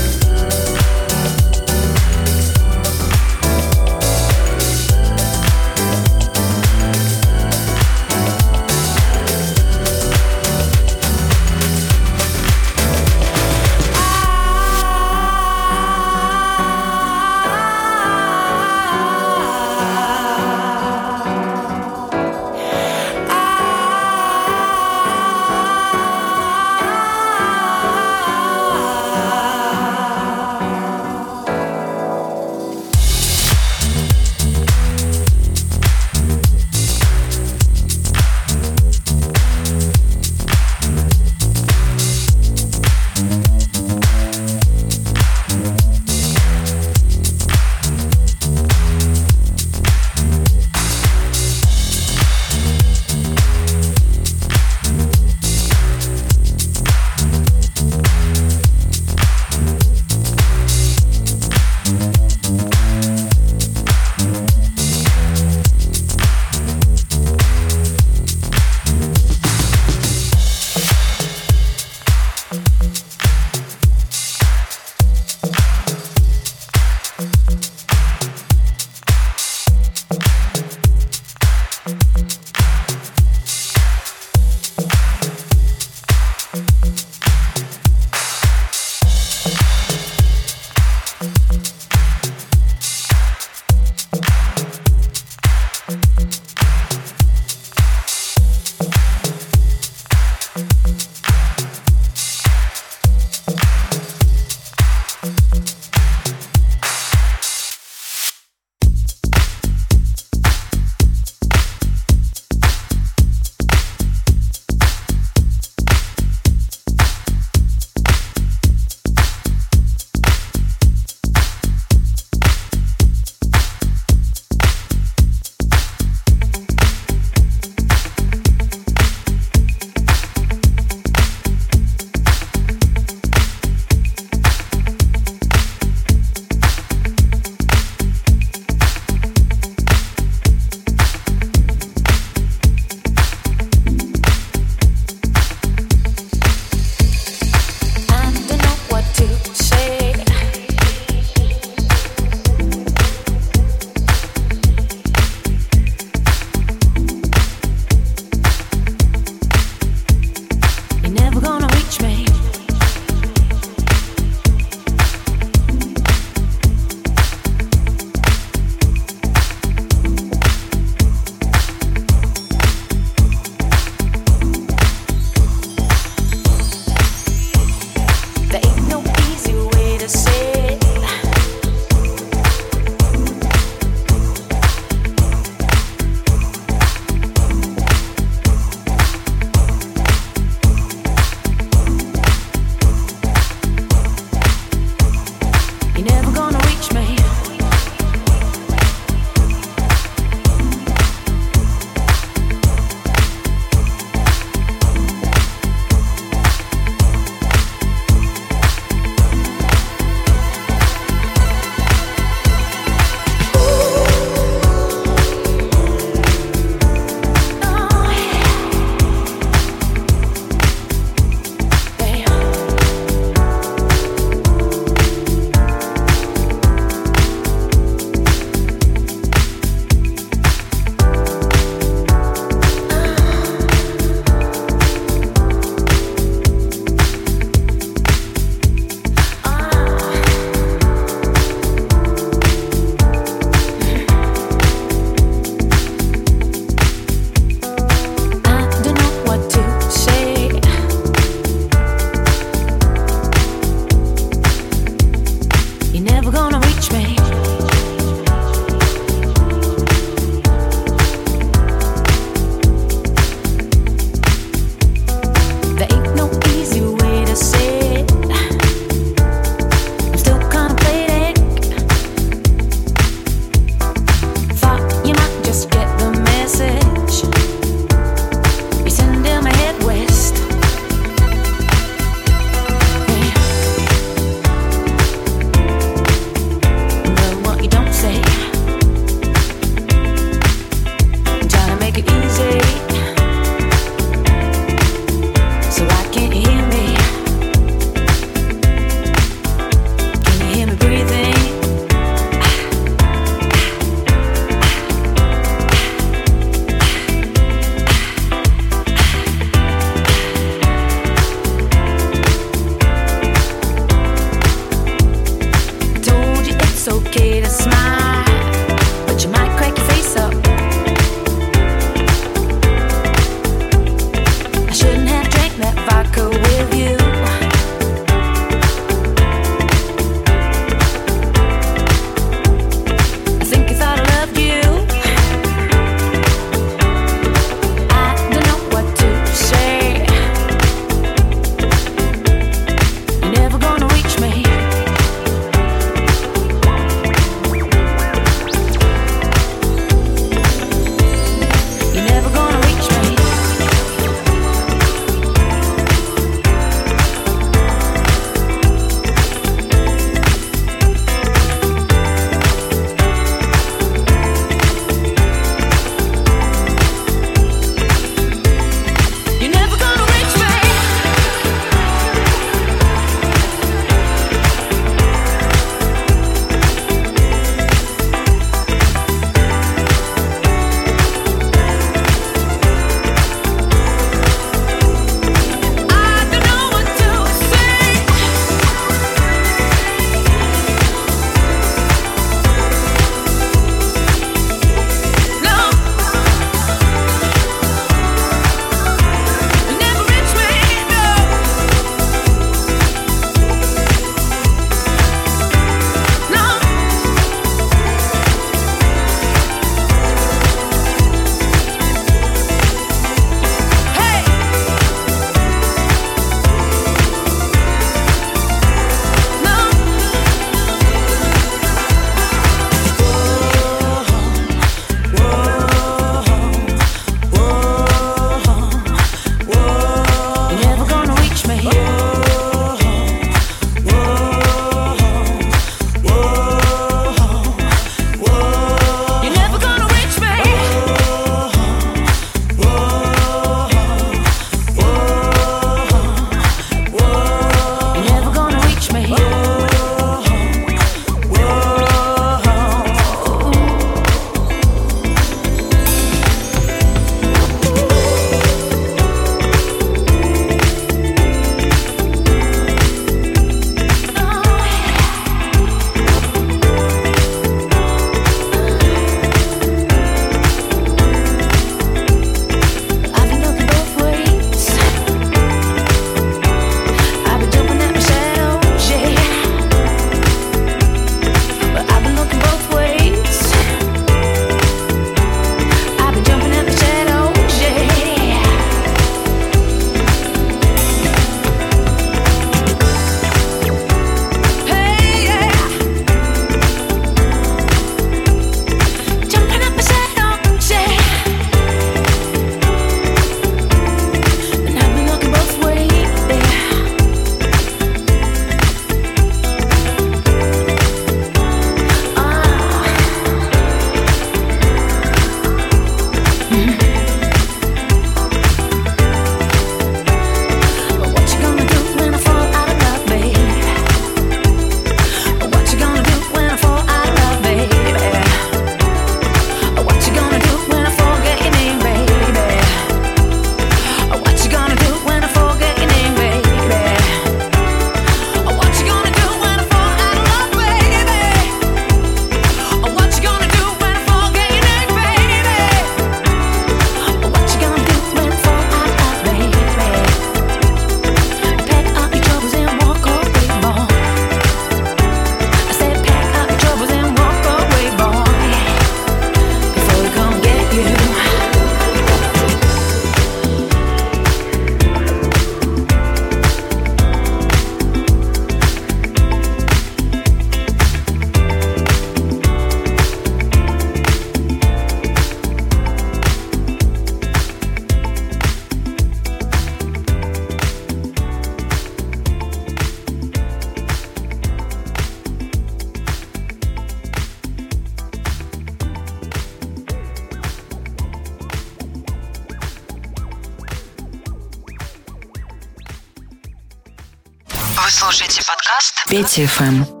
Дети 599.21 599.45
ФМ. 599.45 600.00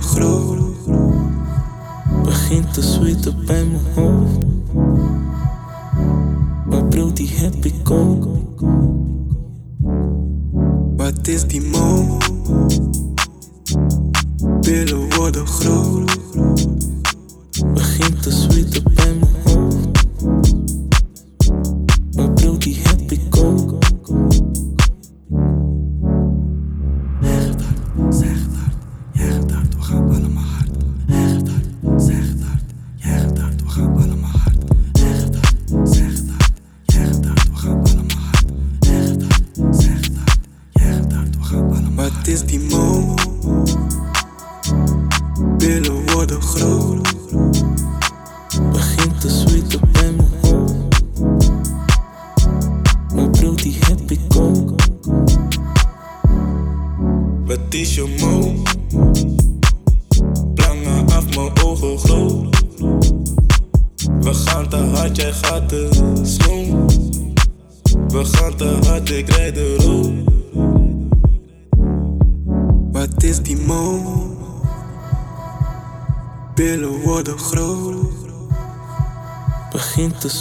Groot. 0.00 0.39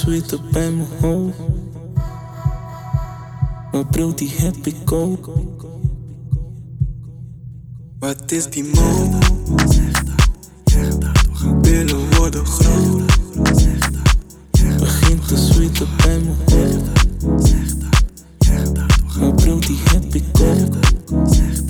zweet 0.09 0.33
op 0.33 0.41
bij 0.51 0.71
mijn 0.71 0.87
hoofd. 1.01 1.37
Mijn 3.71 4.15
die 4.15 4.31
heb 4.37 4.55
ik 4.67 4.91
ook. 4.91 5.29
Wat 7.99 8.31
is 8.31 8.49
die 8.49 8.63
man? 8.63 9.21
Zeg 9.69 10.03
dat, 10.03 10.29
zeg 10.63 10.97
dat, 10.97 11.23
toch? 11.23 11.43
Willen 11.61 12.15
worden 12.17 12.45
groot. 12.45 13.19
Zeg 13.53 13.91
dat, 13.91 14.17
zeg 14.51 14.69
dat. 14.69 14.79
Begint 14.79 15.27
te 15.27 15.37
zweet 15.37 15.81
op 15.81 15.87
bij 15.97 16.19
mijn 16.19 16.37
hoofd. 16.45 17.47
Zeg 17.47 17.77
dat, 17.77 18.03
zeg 18.39 18.71
daar 18.71 18.87
toch? 18.87 19.19
Mijn 19.19 19.35
bril 19.35 19.59
die 19.59 19.79
heb 19.83 20.15
ik. 20.15 20.23
Zeg 20.37 21.63
dat. 21.63 21.68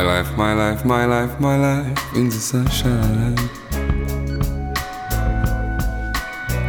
My 0.00 0.06
life, 0.06 0.34
my 0.34 0.54
life, 0.54 0.84
my 0.86 1.04
life, 1.04 1.40
my 1.40 1.56
life 1.58 2.16
in 2.16 2.30
the 2.30 2.40
sunshine. 2.50 3.36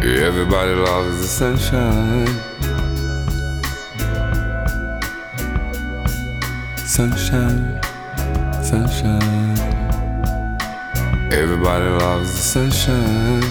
Everybody 0.03 0.73
loves 0.75 1.21
the 1.21 1.27
sunshine. 1.39 2.27
Sunshine, 6.85 7.81
sunshine. 8.61 9.57
Everybody 11.31 11.85
loves 12.03 12.33
the 12.33 12.41
sunshine. 12.53 13.43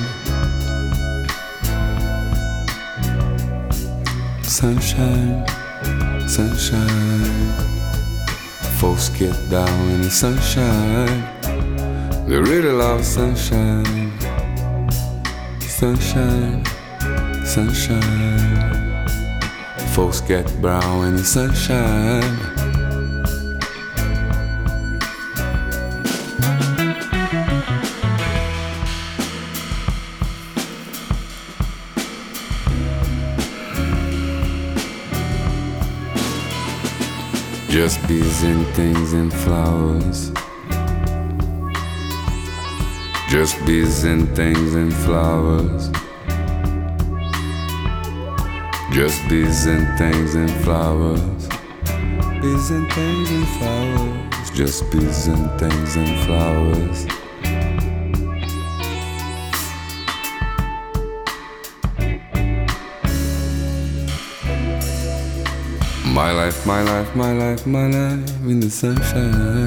Sunshine, 4.42 5.48
sunshine. 6.28 7.69
Folks 8.80 9.10
get 9.10 9.36
down 9.50 9.90
in 9.90 10.00
the 10.00 10.10
sunshine. 10.10 11.22
They 12.26 12.38
really 12.38 12.72
love 12.72 13.04
sunshine. 13.04 14.10
Sunshine, 15.60 16.64
sunshine. 17.44 19.06
Folks 19.94 20.22
get 20.22 20.46
brown 20.62 21.08
in 21.08 21.16
the 21.16 21.24
sunshine. 21.24 22.49
Just 37.80 38.06
bees 38.06 38.42
and 38.42 38.66
things 38.74 39.14
and 39.14 39.32
flowers. 39.32 40.30
Just 43.30 43.56
bees 43.64 44.04
and 44.04 44.28
things 44.36 44.74
and 44.74 44.92
flowers. 44.92 45.88
Just 48.92 49.26
bees 49.30 49.64
and 49.64 49.98
things 49.98 50.34
and 50.34 50.50
flowers. 50.62 51.48
Bees 52.42 52.70
and 52.70 52.92
things 52.92 53.30
and 53.30 53.48
flowers. 53.48 54.50
Just 54.50 54.90
bees 54.92 55.26
and 55.28 55.58
things 55.58 55.96
and 55.96 56.26
flowers. 56.26 57.19
My 66.20 66.32
life, 66.32 66.66
my 66.66 66.82
life, 66.82 67.16
my 67.16 67.32
life, 67.32 67.66
my 67.66 67.86
life 67.86 68.42
in 68.42 68.60
the 68.60 68.68
sunshine. 68.68 69.66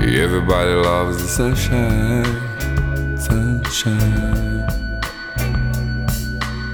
Everybody 0.00 0.70
loves 0.88 1.18
the 1.20 1.28
sunshine, 1.28 2.24
sunshine, 3.18 4.64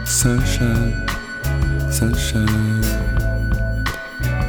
sunshine, 0.07 1.09
sunshine. 1.91 2.85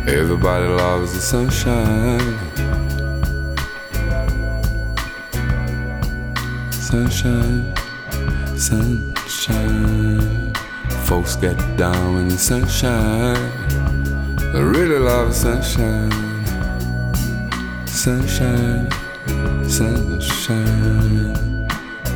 Everybody 0.08 0.68
loves 0.68 1.14
the 1.16 1.22
sunshine, 1.34 2.38
sunshine, 6.72 7.74
sunshine. 8.56 10.47
Folks 11.08 11.38
get 11.38 11.58
down 11.78 12.18
in 12.18 12.28
the 12.28 12.38
sunshine. 12.38 13.38
I 14.54 14.60
really 14.60 15.00
love 15.00 15.34
sunshine. 15.34 16.12
Sunshine, 17.88 18.92
sunshine. 19.70 20.58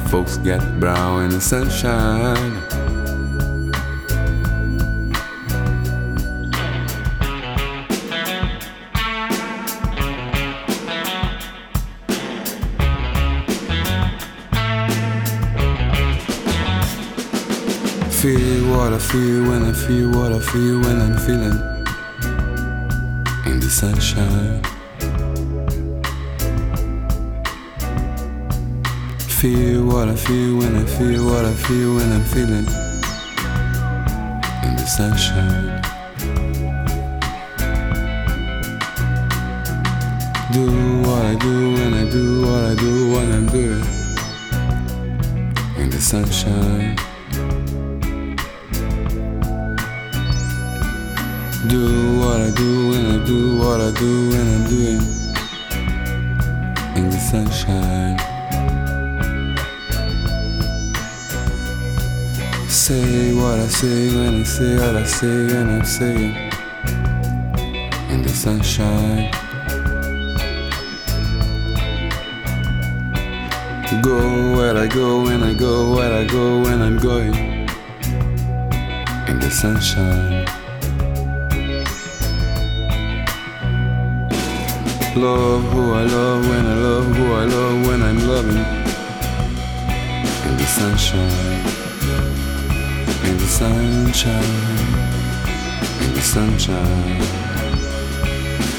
Folks 0.09 0.35
get 0.39 0.59
brown 0.81 1.23
in 1.23 1.29
the 1.29 1.39
sunshine. 1.39 2.60
What 18.81 18.93
I 18.93 18.97
feel 18.97 19.43
when 19.47 19.63
I 19.63 19.73
feel 19.73 20.09
what 20.09 20.31
I 20.31 20.39
feel 20.39 20.79
when 20.79 20.99
I'm 21.05 21.15
feeling 21.25 21.59
in 23.45 23.59
the 23.59 23.69
sunshine. 23.69 24.63
Feel 29.39 29.85
what 29.85 30.07
I 30.09 30.15
feel 30.15 30.57
when 30.57 30.75
I 30.75 30.85
feel 30.97 31.25
what 31.29 31.45
I 31.45 31.53
feel 31.53 31.89
when 31.97 32.11
I'm 32.11 32.25
feeling 32.33 32.67
in 34.65 34.73
the 34.81 34.87
sunshine. 34.97 35.81
Do 40.53 40.65
what 41.07 41.23
I 41.31 41.35
do 41.35 41.73
when 41.73 41.93
I 41.93 42.09
do 42.09 42.25
what 42.47 42.63
I 42.71 42.75
do 42.85 43.11
when 43.13 43.31
I'm 43.31 43.47
doing 43.57 43.85
in 45.77 45.89
the 45.91 46.01
sunshine. 46.01 47.10
Do 51.71 52.19
what 52.19 52.41
I 52.41 52.51
do 52.51 52.89
when 52.89 53.05
I 53.05 53.25
do 53.25 53.55
what 53.55 53.79
I 53.79 53.91
do 53.91 54.29
when 54.31 54.45
I'm 54.45 54.65
doing 54.67 55.01
in 56.97 57.09
the 57.09 57.17
sunshine. 57.17 58.19
Say 62.67 63.33
what 63.33 63.57
I 63.57 63.67
say 63.67 64.13
when 64.13 64.41
I 64.41 64.43
say 64.43 64.75
what 64.75 64.95
I 64.97 65.03
say 65.05 65.45
when 65.47 65.69
I'm 65.69 65.85
saying 65.85 66.35
in 68.09 68.21
the 68.21 68.33
sunshine. 68.43 69.31
Go 74.01 74.17
where 74.57 74.75
I 74.75 74.87
go 74.87 75.23
when 75.23 75.41
I 75.41 75.53
go 75.53 75.95
where 75.95 76.11
I 76.11 76.25
go 76.25 76.63
when 76.63 76.81
I'm 76.81 76.97
going 76.97 77.33
in 79.29 79.39
the 79.39 79.49
sunshine. 79.49 80.60
Love 85.15 85.63
who 85.73 85.93
I 85.93 86.03
love 86.03 86.47
when 86.47 86.65
I 86.65 86.73
love 86.73 87.05
who 87.17 87.33
I 87.33 87.43
love 87.43 87.87
when 87.87 88.01
I'm 88.01 88.17
loving. 88.25 88.65
In 90.47 90.57
the 90.57 90.65
sunshine, 90.65 91.65
in 93.25 93.37
the 93.37 93.45
sunshine, 93.45 94.43
in 96.01 96.13
the 96.13 96.21
sunshine, 96.21 97.21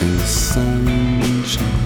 in 0.01 0.17
the 0.17 0.27
sunshine. 0.27 1.82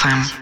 FM. 0.00 0.39